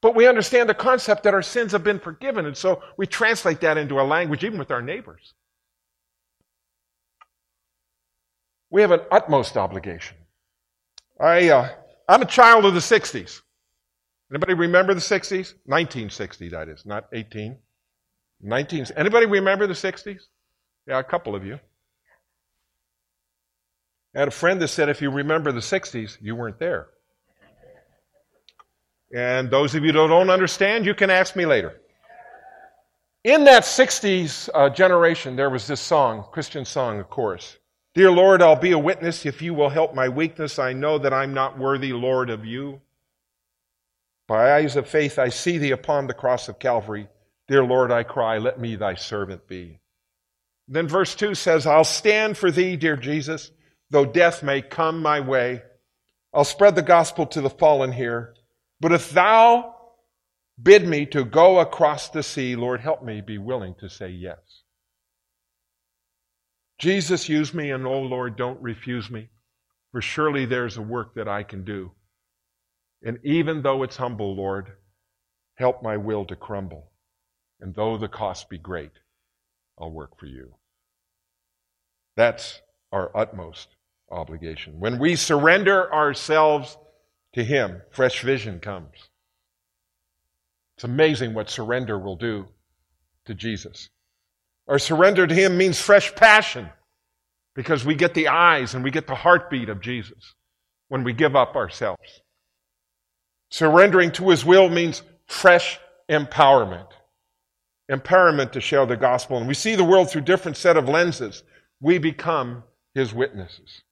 But 0.00 0.14
we 0.14 0.26
understand 0.26 0.70
the 0.70 0.74
concept 0.74 1.24
that 1.24 1.34
our 1.34 1.42
sins 1.42 1.72
have 1.72 1.84
been 1.84 1.98
forgiven, 1.98 2.46
and 2.46 2.56
so 2.56 2.82
we 2.96 3.06
translate 3.06 3.60
that 3.60 3.76
into 3.76 4.00
a 4.00 4.02
language 4.02 4.42
even 4.42 4.58
with 4.58 4.70
our 4.70 4.80
neighbors. 4.80 5.34
We 8.70 8.80
have 8.80 8.90
an 8.90 9.02
utmost 9.10 9.58
obligation. 9.58 10.16
I, 11.20 11.50
uh, 11.50 11.68
I'm 12.08 12.22
a 12.22 12.24
child 12.24 12.64
of 12.64 12.72
the 12.72 12.80
60s. 12.80 13.42
Anybody 14.32 14.54
remember 14.54 14.94
the 14.94 15.00
60s? 15.00 15.52
1960, 15.66 16.48
that 16.48 16.70
is, 16.70 16.86
not 16.86 17.04
18. 17.12 17.58
19, 18.40 18.86
anybody 18.96 19.26
remember 19.26 19.66
the 19.66 19.74
60s? 19.74 20.20
Yeah, 20.86 21.00
a 21.00 21.04
couple 21.04 21.34
of 21.34 21.44
you. 21.44 21.60
Had 24.14 24.28
a 24.28 24.32
friend 24.32 24.60
that 24.60 24.68
said 24.68 24.88
if 24.88 25.00
you 25.00 25.10
remember 25.10 25.52
the 25.52 25.60
60s, 25.60 26.18
you 26.20 26.34
weren't 26.34 26.58
there. 26.58 26.88
And 29.14 29.50
those 29.50 29.74
of 29.74 29.84
you 29.84 29.92
that 29.92 30.08
don't 30.08 30.30
understand, 30.30 30.86
you 30.86 30.94
can 30.94 31.10
ask 31.10 31.36
me 31.36 31.46
later. 31.46 31.80
In 33.22 33.44
that 33.44 33.64
60s 33.64 34.48
uh, 34.54 34.70
generation, 34.70 35.36
there 35.36 35.50
was 35.50 35.66
this 35.66 35.80
song, 35.80 36.24
Christian 36.32 36.64
song, 36.64 37.00
of 37.00 37.10
course. 37.10 37.58
Dear 37.94 38.10
Lord, 38.10 38.40
I'll 38.40 38.56
be 38.56 38.70
a 38.70 38.78
witness 38.78 39.26
if 39.26 39.42
you 39.42 39.52
will 39.52 39.68
help 39.68 39.94
my 39.94 40.08
weakness. 40.08 40.58
I 40.58 40.72
know 40.72 40.98
that 40.98 41.12
I'm 41.12 41.34
not 41.34 41.58
worthy, 41.58 41.92
Lord, 41.92 42.30
of 42.30 42.44
you. 42.44 42.80
By 44.28 44.54
eyes 44.54 44.76
of 44.76 44.88
faith, 44.88 45.18
I 45.18 45.28
see 45.28 45.58
thee 45.58 45.72
upon 45.72 46.06
the 46.06 46.14
cross 46.14 46.48
of 46.48 46.60
Calvary. 46.60 47.08
Dear 47.48 47.64
Lord, 47.64 47.90
I 47.90 48.04
cry, 48.04 48.38
let 48.38 48.60
me 48.60 48.76
thy 48.76 48.94
servant 48.94 49.48
be. 49.48 49.80
Then 50.68 50.86
verse 50.86 51.16
2 51.16 51.34
says, 51.34 51.66
I'll 51.66 51.82
stand 51.82 52.38
for 52.38 52.52
thee, 52.52 52.76
dear 52.76 52.96
Jesus, 52.96 53.50
though 53.90 54.06
death 54.06 54.42
may 54.42 54.62
come 54.62 55.02
my 55.02 55.20
way. 55.20 55.62
I'll 56.32 56.44
spread 56.44 56.76
the 56.76 56.82
gospel 56.82 57.26
to 57.26 57.40
the 57.40 57.50
fallen 57.50 57.92
here. 57.92 58.34
But 58.80 58.92
if 58.92 59.10
thou 59.10 59.74
bid 60.62 60.86
me 60.86 61.06
to 61.06 61.24
go 61.24 61.58
across 61.58 62.08
the 62.08 62.22
sea, 62.22 62.56
Lord, 62.56 62.80
help 62.80 63.02
me 63.02 63.20
be 63.20 63.38
willing 63.38 63.74
to 63.80 63.90
say 63.90 64.08
yes. 64.08 64.38
Jesus, 66.78 67.28
use 67.28 67.52
me, 67.52 67.70
and 67.70 67.86
oh 67.86 68.00
Lord, 68.00 68.36
don't 68.36 68.62
refuse 68.62 69.10
me, 69.10 69.28
for 69.92 70.00
surely 70.00 70.46
there's 70.46 70.78
a 70.78 70.82
work 70.82 71.14
that 71.14 71.28
I 71.28 71.42
can 71.42 71.64
do. 71.64 71.92
And 73.02 73.18
even 73.22 73.62
though 73.62 73.82
it's 73.82 73.96
humble, 73.96 74.34
Lord, 74.34 74.72
help 75.56 75.82
my 75.82 75.96
will 75.96 76.24
to 76.26 76.36
crumble. 76.36 76.90
And 77.60 77.74
though 77.74 77.98
the 77.98 78.08
cost 78.08 78.48
be 78.48 78.56
great, 78.56 78.92
I'll 79.78 79.90
work 79.90 80.18
for 80.18 80.26
you. 80.26 80.54
That's 82.16 82.62
our 82.92 83.14
utmost 83.14 83.76
obligation. 84.10 84.80
When 84.80 84.98
we 84.98 85.16
surrender 85.16 85.92
ourselves 85.92 86.76
to 87.34 87.44
Him, 87.44 87.82
fresh 87.90 88.22
vision 88.22 88.60
comes. 88.60 89.10
It's 90.76 90.84
amazing 90.84 91.34
what 91.34 91.50
surrender 91.50 91.98
will 91.98 92.16
do 92.16 92.46
to 93.26 93.34
Jesus. 93.34 93.90
Our 94.66 94.78
surrender 94.78 95.26
to 95.26 95.34
Him 95.34 95.58
means 95.58 95.80
fresh 95.80 96.14
passion 96.14 96.68
because 97.54 97.84
we 97.84 97.94
get 97.94 98.14
the 98.14 98.28
eyes 98.28 98.74
and 98.74 98.82
we 98.82 98.90
get 98.90 99.06
the 99.06 99.14
heartbeat 99.14 99.68
of 99.68 99.80
Jesus 99.80 100.34
when 100.88 101.04
we 101.04 101.12
give 101.12 101.36
up 101.36 101.56
ourselves. 101.56 102.22
Surrendering 103.50 104.12
to 104.12 104.30
His 104.30 104.44
will 104.44 104.68
means 104.68 105.02
fresh 105.26 105.78
empowerment. 106.08 106.88
Empowerment 107.90 108.52
to 108.52 108.60
share 108.60 108.86
the 108.86 108.96
gospel. 108.96 109.38
And 109.38 109.48
we 109.48 109.54
see 109.54 109.74
the 109.74 109.84
world 109.84 110.10
through 110.10 110.22
different 110.22 110.56
set 110.56 110.76
of 110.76 110.88
lenses. 110.88 111.42
We 111.80 111.98
become 111.98 112.62
His 112.94 113.12
witnesses. 113.12 113.82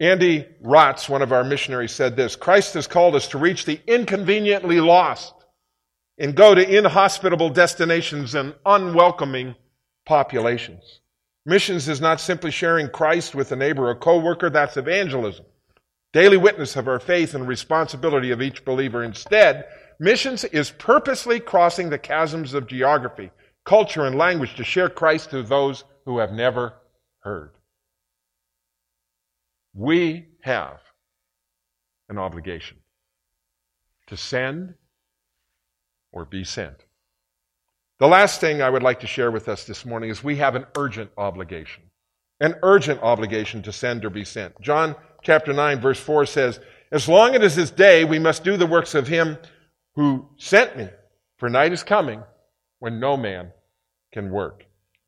Andy 0.00 0.46
Rotz, 0.64 1.10
one 1.10 1.20
of 1.20 1.30
our 1.30 1.44
missionaries, 1.44 1.92
said 1.92 2.16
this 2.16 2.34
Christ 2.34 2.72
has 2.74 2.86
called 2.86 3.14
us 3.14 3.28
to 3.28 3.38
reach 3.38 3.66
the 3.66 3.80
inconveniently 3.86 4.80
lost 4.80 5.34
and 6.18 6.34
go 6.34 6.54
to 6.54 6.78
inhospitable 6.78 7.50
destinations 7.50 8.34
and 8.34 8.54
unwelcoming 8.64 9.54
populations. 10.06 11.00
Missions 11.44 11.88
is 11.88 12.00
not 12.00 12.20
simply 12.20 12.50
sharing 12.50 12.88
Christ 12.88 13.34
with 13.34 13.52
a 13.52 13.56
neighbor 13.56 13.88
or 13.88 13.94
coworker, 13.94 14.48
that's 14.48 14.78
evangelism. 14.78 15.44
Daily 16.12 16.36
witness 16.38 16.76
of 16.76 16.88
our 16.88 16.98
faith 16.98 17.34
and 17.34 17.46
responsibility 17.46 18.30
of 18.30 18.42
each 18.42 18.64
believer. 18.64 19.02
Instead, 19.02 19.66
missions 19.98 20.44
is 20.44 20.70
purposely 20.70 21.40
crossing 21.40 21.90
the 21.90 21.98
chasms 21.98 22.54
of 22.54 22.66
geography, 22.66 23.30
culture, 23.64 24.06
and 24.06 24.16
language 24.16 24.56
to 24.56 24.64
share 24.64 24.88
Christ 24.88 25.30
to 25.30 25.42
those 25.42 25.84
who 26.06 26.18
have 26.18 26.32
never 26.32 26.74
heard. 27.20 27.52
We 29.74 30.26
have 30.42 30.80
an 32.08 32.18
obligation 32.18 32.78
to 34.08 34.16
send 34.16 34.74
or 36.12 36.24
be 36.24 36.44
sent. 36.44 36.84
The 37.98 38.08
last 38.08 38.40
thing 38.40 38.62
I 38.62 38.70
would 38.70 38.82
like 38.82 39.00
to 39.00 39.06
share 39.06 39.30
with 39.30 39.48
us 39.48 39.64
this 39.64 39.84
morning 39.84 40.10
is 40.10 40.24
we 40.24 40.36
have 40.36 40.54
an 40.54 40.66
urgent 40.76 41.10
obligation. 41.16 41.84
An 42.40 42.56
urgent 42.62 43.00
obligation 43.02 43.62
to 43.62 43.72
send 43.72 44.04
or 44.04 44.10
be 44.10 44.24
sent. 44.24 44.58
John 44.60 44.96
chapter 45.22 45.52
9 45.52 45.80
verse 45.80 46.00
4 46.00 46.26
says, 46.26 46.58
As 46.90 47.08
long 47.08 47.34
as 47.34 47.56
it 47.56 47.62
is 47.62 47.70
day, 47.70 48.04
we 48.04 48.18
must 48.18 48.42
do 48.42 48.56
the 48.56 48.66
works 48.66 48.94
of 48.94 49.06
him 49.06 49.38
who 49.94 50.26
sent 50.38 50.76
me. 50.76 50.88
For 51.36 51.48
night 51.48 51.72
is 51.72 51.82
coming 51.82 52.22
when 52.78 52.98
no 52.98 53.16
man 53.16 53.52
can 54.12 54.30
work. 54.30 54.64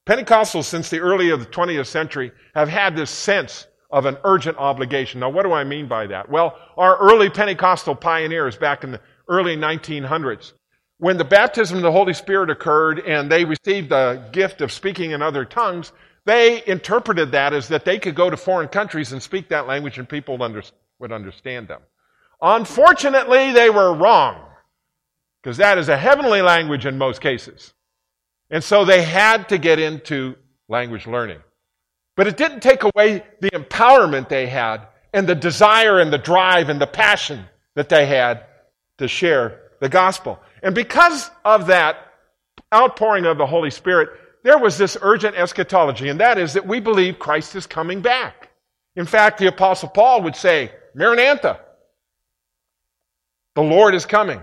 Pentecostals 0.06 0.64
since 0.64 0.90
the 0.90 1.00
early 1.00 1.30
of 1.30 1.40
the 1.40 1.46
20th 1.46 1.86
century 1.86 2.32
have 2.54 2.68
had 2.68 2.94
this 2.94 3.10
sense 3.10 3.66
of 3.92 4.06
an 4.06 4.16
urgent 4.24 4.58
obligation. 4.58 5.20
Now, 5.20 5.30
what 5.30 5.44
do 5.44 5.52
I 5.52 5.64
mean 5.64 5.86
by 5.86 6.06
that? 6.08 6.28
Well, 6.28 6.58
our 6.76 6.96
early 6.96 7.28
Pentecostal 7.30 7.94
pioneers 7.94 8.56
back 8.56 8.82
in 8.82 8.92
the 8.92 9.00
early 9.28 9.56
1900s 9.56 10.52
when 11.02 11.16
the 11.16 11.24
baptism 11.24 11.78
of 11.78 11.82
the 11.82 11.90
Holy 11.90 12.14
Spirit 12.14 12.48
occurred 12.48 13.00
and 13.00 13.28
they 13.28 13.44
received 13.44 13.88
the 13.88 14.24
gift 14.30 14.60
of 14.60 14.70
speaking 14.70 15.10
in 15.10 15.20
other 15.20 15.44
tongues, 15.44 15.90
they 16.26 16.62
interpreted 16.64 17.32
that 17.32 17.52
as 17.52 17.66
that 17.66 17.84
they 17.84 17.98
could 17.98 18.14
go 18.14 18.30
to 18.30 18.36
foreign 18.36 18.68
countries 18.68 19.10
and 19.10 19.20
speak 19.20 19.48
that 19.48 19.66
language 19.66 19.98
and 19.98 20.08
people 20.08 20.38
would 20.38 21.10
understand 21.10 21.66
them. 21.66 21.80
Unfortunately, 22.40 23.50
they 23.50 23.68
were 23.68 23.92
wrong 23.92 24.46
because 25.42 25.56
that 25.56 25.76
is 25.76 25.88
a 25.88 25.96
heavenly 25.96 26.40
language 26.40 26.86
in 26.86 26.98
most 26.98 27.20
cases. 27.20 27.72
And 28.48 28.62
so 28.62 28.84
they 28.84 29.02
had 29.02 29.48
to 29.48 29.58
get 29.58 29.80
into 29.80 30.36
language 30.68 31.08
learning. 31.08 31.40
But 32.16 32.26
it 32.26 32.36
didn't 32.36 32.60
take 32.60 32.82
away 32.82 33.24
the 33.40 33.50
empowerment 33.50 34.28
they 34.28 34.46
had 34.46 34.86
and 35.12 35.26
the 35.26 35.34
desire 35.34 36.00
and 36.00 36.12
the 36.12 36.18
drive 36.18 36.68
and 36.68 36.80
the 36.80 36.86
passion 36.86 37.44
that 37.74 37.88
they 37.88 38.06
had 38.06 38.44
to 38.98 39.08
share 39.08 39.70
the 39.80 39.88
gospel. 39.88 40.38
And 40.62 40.74
because 40.74 41.30
of 41.44 41.66
that 41.66 41.96
outpouring 42.74 43.24
of 43.26 43.38
the 43.38 43.46
Holy 43.46 43.70
Spirit, 43.70 44.10
there 44.42 44.58
was 44.58 44.76
this 44.76 44.96
urgent 45.00 45.36
eschatology, 45.36 46.08
and 46.08 46.20
that 46.20 46.38
is 46.38 46.52
that 46.54 46.66
we 46.66 46.80
believe 46.80 47.18
Christ 47.18 47.54
is 47.54 47.66
coming 47.66 48.00
back. 48.00 48.50
In 48.96 49.06
fact, 49.06 49.38
the 49.38 49.46
Apostle 49.46 49.88
Paul 49.88 50.22
would 50.22 50.36
say, 50.36 50.72
Maranatha, 50.94 51.60
the 53.54 53.62
Lord 53.62 53.94
is 53.94 54.04
coming. 54.04 54.42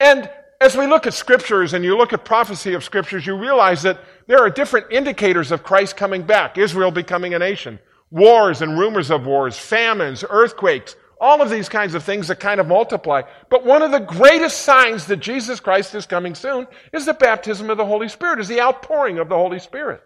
And 0.00 0.30
as 0.60 0.76
we 0.76 0.86
look 0.86 1.06
at 1.06 1.14
scriptures 1.14 1.74
and 1.74 1.84
you 1.84 1.96
look 1.96 2.12
at 2.12 2.24
prophecy 2.24 2.74
of 2.74 2.84
scriptures, 2.84 3.26
you 3.26 3.36
realize 3.36 3.82
that 3.82 4.00
there 4.26 4.38
are 4.38 4.50
different 4.50 4.86
indicators 4.90 5.52
of 5.52 5.62
Christ 5.62 5.96
coming 5.96 6.22
back. 6.22 6.58
Israel 6.58 6.90
becoming 6.90 7.34
a 7.34 7.38
nation, 7.38 7.78
wars 8.10 8.62
and 8.62 8.78
rumors 8.78 9.10
of 9.10 9.26
wars, 9.26 9.58
famines, 9.58 10.24
earthquakes, 10.28 10.96
all 11.20 11.40
of 11.40 11.48
these 11.48 11.68
kinds 11.68 11.94
of 11.94 12.04
things 12.04 12.28
that 12.28 12.40
kind 12.40 12.60
of 12.60 12.66
multiply. 12.66 13.22
But 13.48 13.64
one 13.64 13.82
of 13.82 13.90
the 13.90 14.00
greatest 14.00 14.62
signs 14.62 15.06
that 15.06 15.18
Jesus 15.18 15.60
Christ 15.60 15.94
is 15.94 16.06
coming 16.06 16.34
soon 16.34 16.66
is 16.92 17.06
the 17.06 17.14
baptism 17.14 17.70
of 17.70 17.78
the 17.78 17.86
Holy 17.86 18.08
Spirit, 18.08 18.40
is 18.40 18.48
the 18.48 18.60
outpouring 18.60 19.18
of 19.18 19.28
the 19.28 19.36
Holy 19.36 19.58
Spirit. 19.58 20.02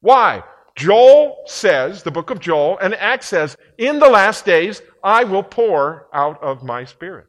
Why? 0.00 0.42
Joel 0.74 1.42
says, 1.46 2.02
the 2.02 2.10
book 2.10 2.30
of 2.30 2.40
Joel, 2.40 2.78
and 2.78 2.94
Acts 2.94 3.26
says, 3.26 3.56
in 3.78 3.98
the 3.98 4.08
last 4.08 4.44
days, 4.44 4.82
I 5.02 5.24
will 5.24 5.42
pour 5.42 6.08
out 6.12 6.42
of 6.42 6.62
my 6.62 6.84
Spirit. 6.84 7.27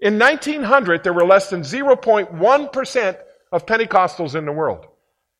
In 0.00 0.18
1900, 0.18 1.02
there 1.02 1.12
were 1.12 1.26
less 1.26 1.50
than 1.50 1.62
0.1% 1.62 3.18
of 3.50 3.66
Pentecostals 3.66 4.34
in 4.36 4.44
the 4.44 4.52
world. 4.52 4.86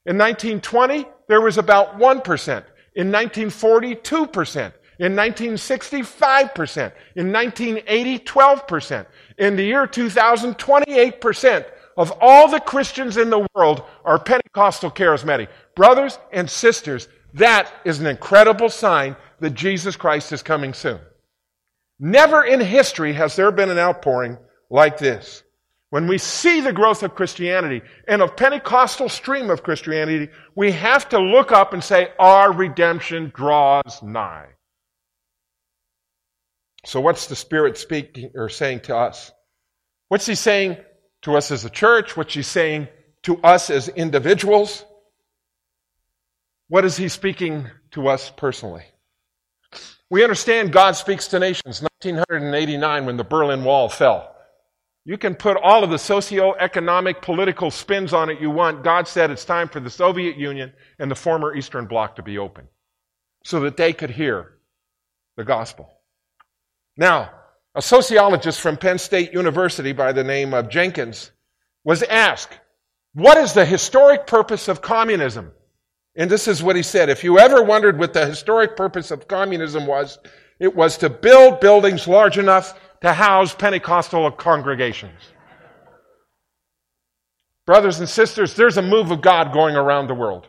In 0.06 0.18
1920, 0.18 1.06
there 1.28 1.40
was 1.40 1.58
about 1.58 1.98
1%. 1.98 2.64
In 2.94 3.12
1940, 3.12 3.94
2%. 3.96 4.72
In 5.00 5.14
1960, 5.14 6.00
5%. 6.00 6.92
In 7.14 7.32
1980, 7.32 8.18
12%. 8.18 9.06
In 9.38 9.54
the 9.54 9.62
year 9.62 9.86
2000, 9.86 10.58
28% 10.58 11.64
of 11.96 12.12
all 12.20 12.48
the 12.48 12.60
Christians 12.60 13.16
in 13.16 13.30
the 13.30 13.46
world 13.54 13.84
are 14.04 14.18
Pentecostal 14.18 14.90
charismatic. 14.90 15.48
Brothers 15.76 16.18
and 16.32 16.50
sisters, 16.50 17.08
that 17.34 17.72
is 17.84 18.00
an 18.00 18.06
incredible 18.06 18.68
sign 18.68 19.14
that 19.38 19.54
Jesus 19.54 19.94
Christ 19.94 20.32
is 20.32 20.42
coming 20.42 20.74
soon. 20.74 20.98
Never 22.00 22.44
in 22.44 22.60
history 22.60 23.12
has 23.12 23.36
there 23.36 23.52
been 23.52 23.70
an 23.70 23.78
outpouring 23.78 24.38
like 24.70 24.98
this. 24.98 25.42
When 25.90 26.06
we 26.06 26.18
see 26.18 26.60
the 26.60 26.72
growth 26.72 27.02
of 27.02 27.14
Christianity 27.14 27.80
and 28.06 28.20
of 28.20 28.36
Pentecostal 28.36 29.08
stream 29.08 29.48
of 29.48 29.62
Christianity, 29.62 30.30
we 30.54 30.72
have 30.72 31.08
to 31.10 31.18
look 31.18 31.50
up 31.50 31.72
and 31.72 31.82
say, 31.82 32.12
our 32.18 32.52
redemption 32.52 33.32
draws 33.34 34.02
nigh. 34.02 34.48
So 36.84 37.00
what's 37.00 37.26
the 37.26 37.36
Spirit 37.36 37.78
speaking 37.78 38.32
or 38.34 38.50
saying 38.50 38.80
to 38.80 38.96
us? 38.96 39.32
What's 40.08 40.26
He 40.26 40.34
saying 40.34 40.76
to 41.22 41.36
us 41.36 41.50
as 41.50 41.64
a 41.64 41.70
church? 41.70 42.16
What's 42.16 42.34
He 42.34 42.42
saying 42.42 42.88
to 43.22 43.38
us 43.38 43.70
as 43.70 43.88
individuals? 43.88 44.84
What 46.68 46.84
is 46.84 46.98
He 46.98 47.08
speaking 47.08 47.66
to 47.92 48.08
us 48.08 48.30
personally? 48.36 48.84
We 50.10 50.22
understand 50.22 50.72
God 50.72 50.96
speaks 50.96 51.28
to 51.28 51.38
nations. 51.38 51.82
1989, 52.02 53.06
when 53.06 53.16
the 53.16 53.24
Berlin 53.24 53.64
Wall 53.64 53.88
fell, 53.88 54.34
You 55.08 55.16
can 55.16 55.36
put 55.36 55.56
all 55.56 55.84
of 55.84 55.88
the 55.88 55.98
socio-economic, 55.98 57.22
political 57.22 57.70
spins 57.70 58.12
on 58.12 58.28
it 58.28 58.42
you 58.42 58.50
want. 58.50 58.84
God 58.84 59.08
said 59.08 59.30
it's 59.30 59.46
time 59.46 59.70
for 59.70 59.80
the 59.80 59.88
Soviet 59.88 60.36
Union 60.36 60.70
and 60.98 61.10
the 61.10 61.14
former 61.14 61.56
Eastern 61.56 61.86
Bloc 61.86 62.16
to 62.16 62.22
be 62.22 62.36
open 62.36 62.68
so 63.42 63.60
that 63.60 63.78
they 63.78 63.94
could 63.94 64.10
hear 64.10 64.58
the 65.38 65.44
gospel. 65.44 65.90
Now, 66.98 67.30
a 67.74 67.80
sociologist 67.80 68.60
from 68.60 68.76
Penn 68.76 68.98
State 68.98 69.32
University 69.32 69.92
by 69.92 70.12
the 70.12 70.24
name 70.24 70.52
of 70.52 70.68
Jenkins 70.68 71.30
was 71.84 72.02
asked, 72.02 72.60
What 73.14 73.38
is 73.38 73.54
the 73.54 73.64
historic 73.64 74.26
purpose 74.26 74.68
of 74.68 74.82
communism? 74.82 75.52
And 76.16 76.30
this 76.30 76.46
is 76.46 76.62
what 76.62 76.76
he 76.76 76.82
said. 76.82 77.08
If 77.08 77.24
you 77.24 77.38
ever 77.38 77.62
wondered 77.62 77.98
what 77.98 78.12
the 78.12 78.26
historic 78.26 78.76
purpose 78.76 79.10
of 79.10 79.26
communism 79.26 79.86
was, 79.86 80.18
it 80.60 80.76
was 80.76 80.98
to 80.98 81.08
build 81.08 81.60
buildings 81.60 82.06
large 82.06 82.36
enough 82.36 82.78
to 83.02 83.12
house 83.12 83.54
Pentecostal 83.54 84.30
congregations. 84.32 85.20
Brothers 87.66 88.00
and 88.00 88.08
sisters, 88.08 88.54
there's 88.54 88.78
a 88.78 88.82
move 88.82 89.10
of 89.10 89.20
God 89.20 89.52
going 89.52 89.76
around 89.76 90.06
the 90.06 90.14
world. 90.14 90.48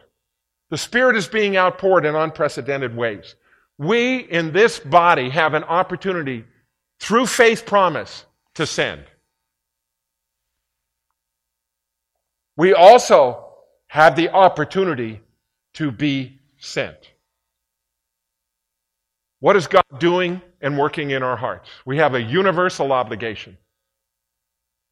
The 0.70 0.78
Spirit 0.78 1.16
is 1.16 1.28
being 1.28 1.58
outpoured 1.58 2.06
in 2.06 2.16
unprecedented 2.16 2.96
ways. 2.96 3.36
We 3.78 4.18
in 4.20 4.52
this 4.52 4.80
body 4.80 5.30
have 5.30 5.54
an 5.54 5.64
opportunity 5.64 6.46
through 7.00 7.26
faith 7.26 7.66
promise 7.66 8.26
to 8.56 8.66
send. 8.66 9.04
We 12.56 12.74
also 12.74 13.46
have 13.88 14.16
the 14.16 14.30
opportunity 14.30 15.22
to 15.74 15.92
be 15.92 16.40
sent. 16.58 16.98
What 19.39 19.56
is 19.56 19.67
God 19.67 19.86
doing 19.99 20.41
and 20.62 20.78
working 20.78 21.12
in 21.12 21.23
our 21.23 21.38
hearts? 21.38 21.69
We 21.86 21.97
have 21.97 22.13
a 22.13 22.21
universal 22.21 22.91
obligation. 22.91 23.58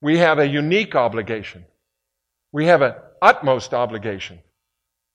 We 0.02 0.18
have 0.20 0.40
a 0.40 0.48
unique 0.48 0.96
obligation. 0.96 1.66
We 2.52 2.68
have 2.68 2.82
an 2.82 2.94
utmost 3.22 3.74
obligation. 3.74 4.40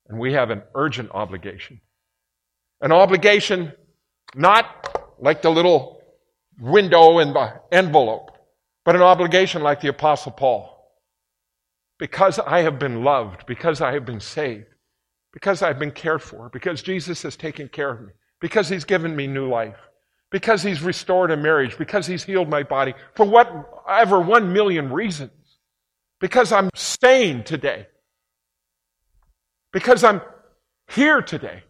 And 0.09 0.19
we 0.19 0.35
have 0.35 0.51
an 0.51 0.63
urgent 0.75 1.11
obligation. 1.13 1.81
An 2.81 2.93
obligation 2.93 3.73
not 4.35 5.15
like 5.19 5.41
the 5.41 5.51
little 5.51 6.03
window 6.61 7.19
in 7.19 7.33
the 7.33 7.61
envelope, 7.71 8.31
but 8.85 8.97
an 8.97 9.03
obligation 9.03 9.63
like 9.63 9.81
the 9.81 9.89
Apostle 9.89 10.33
Paul. 10.33 10.69
Because 11.99 12.39
I 12.39 12.63
have 12.63 12.79
been 12.79 13.05
loved, 13.05 13.47
because 13.47 13.81
I 13.81 13.93
have 13.93 14.05
been 14.05 14.21
saved, 14.21 14.67
because 15.33 15.63
I've 15.63 15.79
been 15.79 15.93
cared 15.93 16.23
for, 16.23 16.49
because 16.49 16.83
Jesus 16.83 17.23
has 17.23 17.37
taken 17.37 17.69
care 17.69 17.91
of 17.91 18.01
me, 18.01 18.13
because 18.43 18.69
He's 18.69 18.85
given 18.85 19.17
me 19.17 19.27
new 19.27 19.49
life, 19.49 19.79
because 20.31 20.63
He's 20.63 20.83
restored 20.83 21.31
a 21.31 21.37
marriage, 21.37 21.79
because 21.79 22.07
He's 22.07 22.25
healed 22.25 22.51
my 22.51 22.65
body, 22.65 22.93
for 23.15 23.25
whatever 23.25 24.21
one 24.21 24.53
million 24.53 24.93
reasons, 24.93 25.31
because 26.21 26.53
I'm 26.53 26.69
sane 26.75 27.45
today, 27.45 27.87
because 29.73 30.05
I'm 30.05 30.21
here 30.89 31.23
today. 31.23 31.63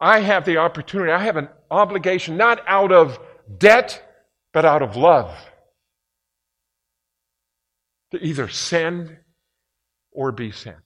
I 0.00 0.20
have 0.20 0.46
the 0.46 0.56
opportunity, 0.56 1.12
I 1.12 1.22
have 1.22 1.36
an 1.36 1.50
obligation, 1.70 2.38
not 2.38 2.62
out 2.66 2.90
of 2.90 3.20
debt, 3.58 4.02
but 4.54 4.64
out 4.64 4.80
of 4.80 4.96
love, 4.96 5.36
to 8.12 8.18
either 8.18 8.48
send 8.48 9.18
or 10.10 10.32
be 10.32 10.50
sent. 10.50 10.76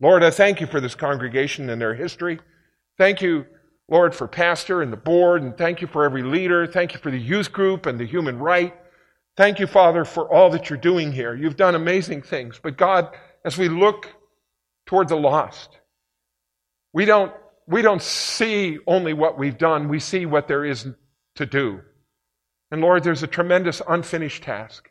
Lord, 0.00 0.24
I 0.24 0.30
thank 0.30 0.60
you 0.60 0.66
for 0.66 0.80
this 0.80 0.96
congregation 0.96 1.70
and 1.70 1.80
their 1.80 1.94
history. 1.94 2.40
Thank 2.98 3.22
you, 3.22 3.46
Lord, 3.90 4.14
for 4.14 4.28
pastor 4.28 4.82
and 4.82 4.92
the 4.92 4.96
board, 4.96 5.42
and 5.42 5.58
thank 5.58 5.80
you 5.80 5.88
for 5.88 6.04
every 6.04 6.22
leader. 6.22 6.64
Thank 6.66 6.94
you 6.94 7.00
for 7.00 7.10
the 7.10 7.18
youth 7.18 7.50
group 7.50 7.86
and 7.86 7.98
the 7.98 8.06
human 8.06 8.38
right. 8.38 8.74
Thank 9.36 9.58
you, 9.58 9.66
Father, 9.66 10.04
for 10.04 10.32
all 10.32 10.50
that 10.50 10.70
you're 10.70 10.78
doing 10.78 11.12
here. 11.12 11.34
You've 11.34 11.56
done 11.56 11.74
amazing 11.74 12.22
things. 12.22 12.60
But 12.62 12.76
God, 12.76 13.14
as 13.44 13.58
we 13.58 13.68
look 13.68 14.08
toward 14.86 15.08
the 15.08 15.16
lost, 15.16 15.76
we 16.92 17.04
don't, 17.04 17.32
we 17.66 17.82
don't 17.82 18.02
see 18.02 18.78
only 18.86 19.12
what 19.12 19.38
we've 19.38 19.58
done, 19.58 19.88
we 19.88 19.98
see 19.98 20.24
what 20.24 20.46
there 20.46 20.64
is 20.64 20.86
to 21.36 21.46
do. 21.46 21.80
And 22.70 22.80
Lord, 22.80 23.02
there's 23.02 23.24
a 23.24 23.28
tremendous 23.28 23.82
unfinished 23.88 24.44
task. 24.44 24.88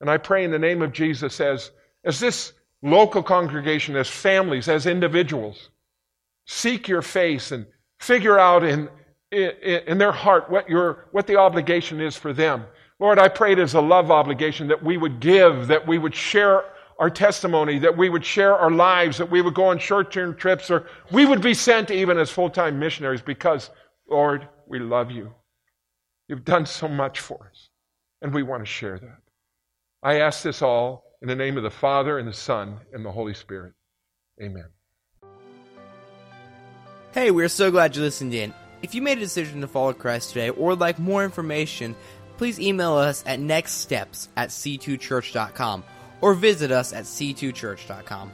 And 0.00 0.08
I 0.08 0.18
pray 0.18 0.44
in 0.44 0.52
the 0.52 0.58
name 0.58 0.82
of 0.82 0.92
Jesus 0.92 1.40
as, 1.40 1.72
as 2.04 2.20
this 2.20 2.52
local 2.80 3.24
congregation, 3.24 3.96
as 3.96 4.08
families, 4.08 4.68
as 4.68 4.86
individuals, 4.86 5.70
seek 6.46 6.86
your 6.86 7.02
face 7.02 7.50
and 7.50 7.66
figure 8.00 8.38
out 8.38 8.64
in, 8.64 8.88
in, 9.30 9.50
in 9.86 9.98
their 9.98 10.12
heart 10.12 10.50
what, 10.50 10.68
your, 10.68 11.06
what 11.12 11.26
the 11.26 11.36
obligation 11.36 12.00
is 12.00 12.16
for 12.16 12.32
them. 12.32 12.64
Lord, 12.98 13.18
I 13.18 13.28
pray 13.28 13.52
it 13.52 13.58
as 13.58 13.74
a 13.74 13.80
love 13.80 14.10
obligation 14.10 14.68
that 14.68 14.82
we 14.82 14.96
would 14.96 15.20
give, 15.20 15.66
that 15.66 15.86
we 15.86 15.98
would 15.98 16.14
share 16.14 16.64
our 16.98 17.10
testimony, 17.10 17.78
that 17.78 17.96
we 17.96 18.08
would 18.08 18.24
share 18.24 18.56
our 18.56 18.70
lives, 18.70 19.18
that 19.18 19.30
we 19.30 19.42
would 19.42 19.54
go 19.54 19.66
on 19.66 19.78
short 19.78 20.10
term 20.10 20.34
trips, 20.34 20.70
or 20.70 20.86
we 21.12 21.26
would 21.26 21.42
be 21.42 21.52
sent 21.52 21.90
even 21.90 22.18
as 22.18 22.30
full 22.30 22.48
time 22.48 22.78
missionaries 22.78 23.20
because, 23.20 23.70
Lord, 24.08 24.48
we 24.66 24.78
love 24.78 25.10
you. 25.10 25.32
You've 26.28 26.44
done 26.44 26.64
so 26.66 26.88
much 26.88 27.20
for 27.20 27.50
us, 27.50 27.68
and 28.22 28.32
we 28.32 28.42
want 28.42 28.62
to 28.62 28.66
share 28.66 28.98
that. 28.98 29.18
I 30.02 30.20
ask 30.20 30.42
this 30.42 30.62
all 30.62 31.04
in 31.22 31.28
the 31.28 31.36
name 31.36 31.56
of 31.56 31.62
the 31.62 31.70
Father, 31.70 32.18
and 32.18 32.28
the 32.28 32.32
Son, 32.32 32.78
and 32.92 33.04
the 33.04 33.10
Holy 33.10 33.34
Spirit. 33.34 33.72
Amen. 34.40 34.75
Hey, 37.16 37.30
we're 37.30 37.48
so 37.48 37.70
glad 37.70 37.96
you 37.96 38.02
listened 38.02 38.34
in. 38.34 38.52
If 38.82 38.94
you 38.94 39.00
made 39.00 39.16
a 39.16 39.22
decision 39.22 39.62
to 39.62 39.66
follow 39.66 39.94
Christ 39.94 40.34
today 40.34 40.50
or 40.50 40.66
would 40.68 40.80
like 40.80 40.98
more 40.98 41.24
information, 41.24 41.96
please 42.36 42.60
email 42.60 42.92
us 42.92 43.24
at 43.26 43.40
nextsteps 43.40 44.28
at 44.36 44.50
c2church.com 44.50 45.82
or 46.20 46.34
visit 46.34 46.70
us 46.70 46.92
at 46.92 47.04
c2church.com. 47.04 48.32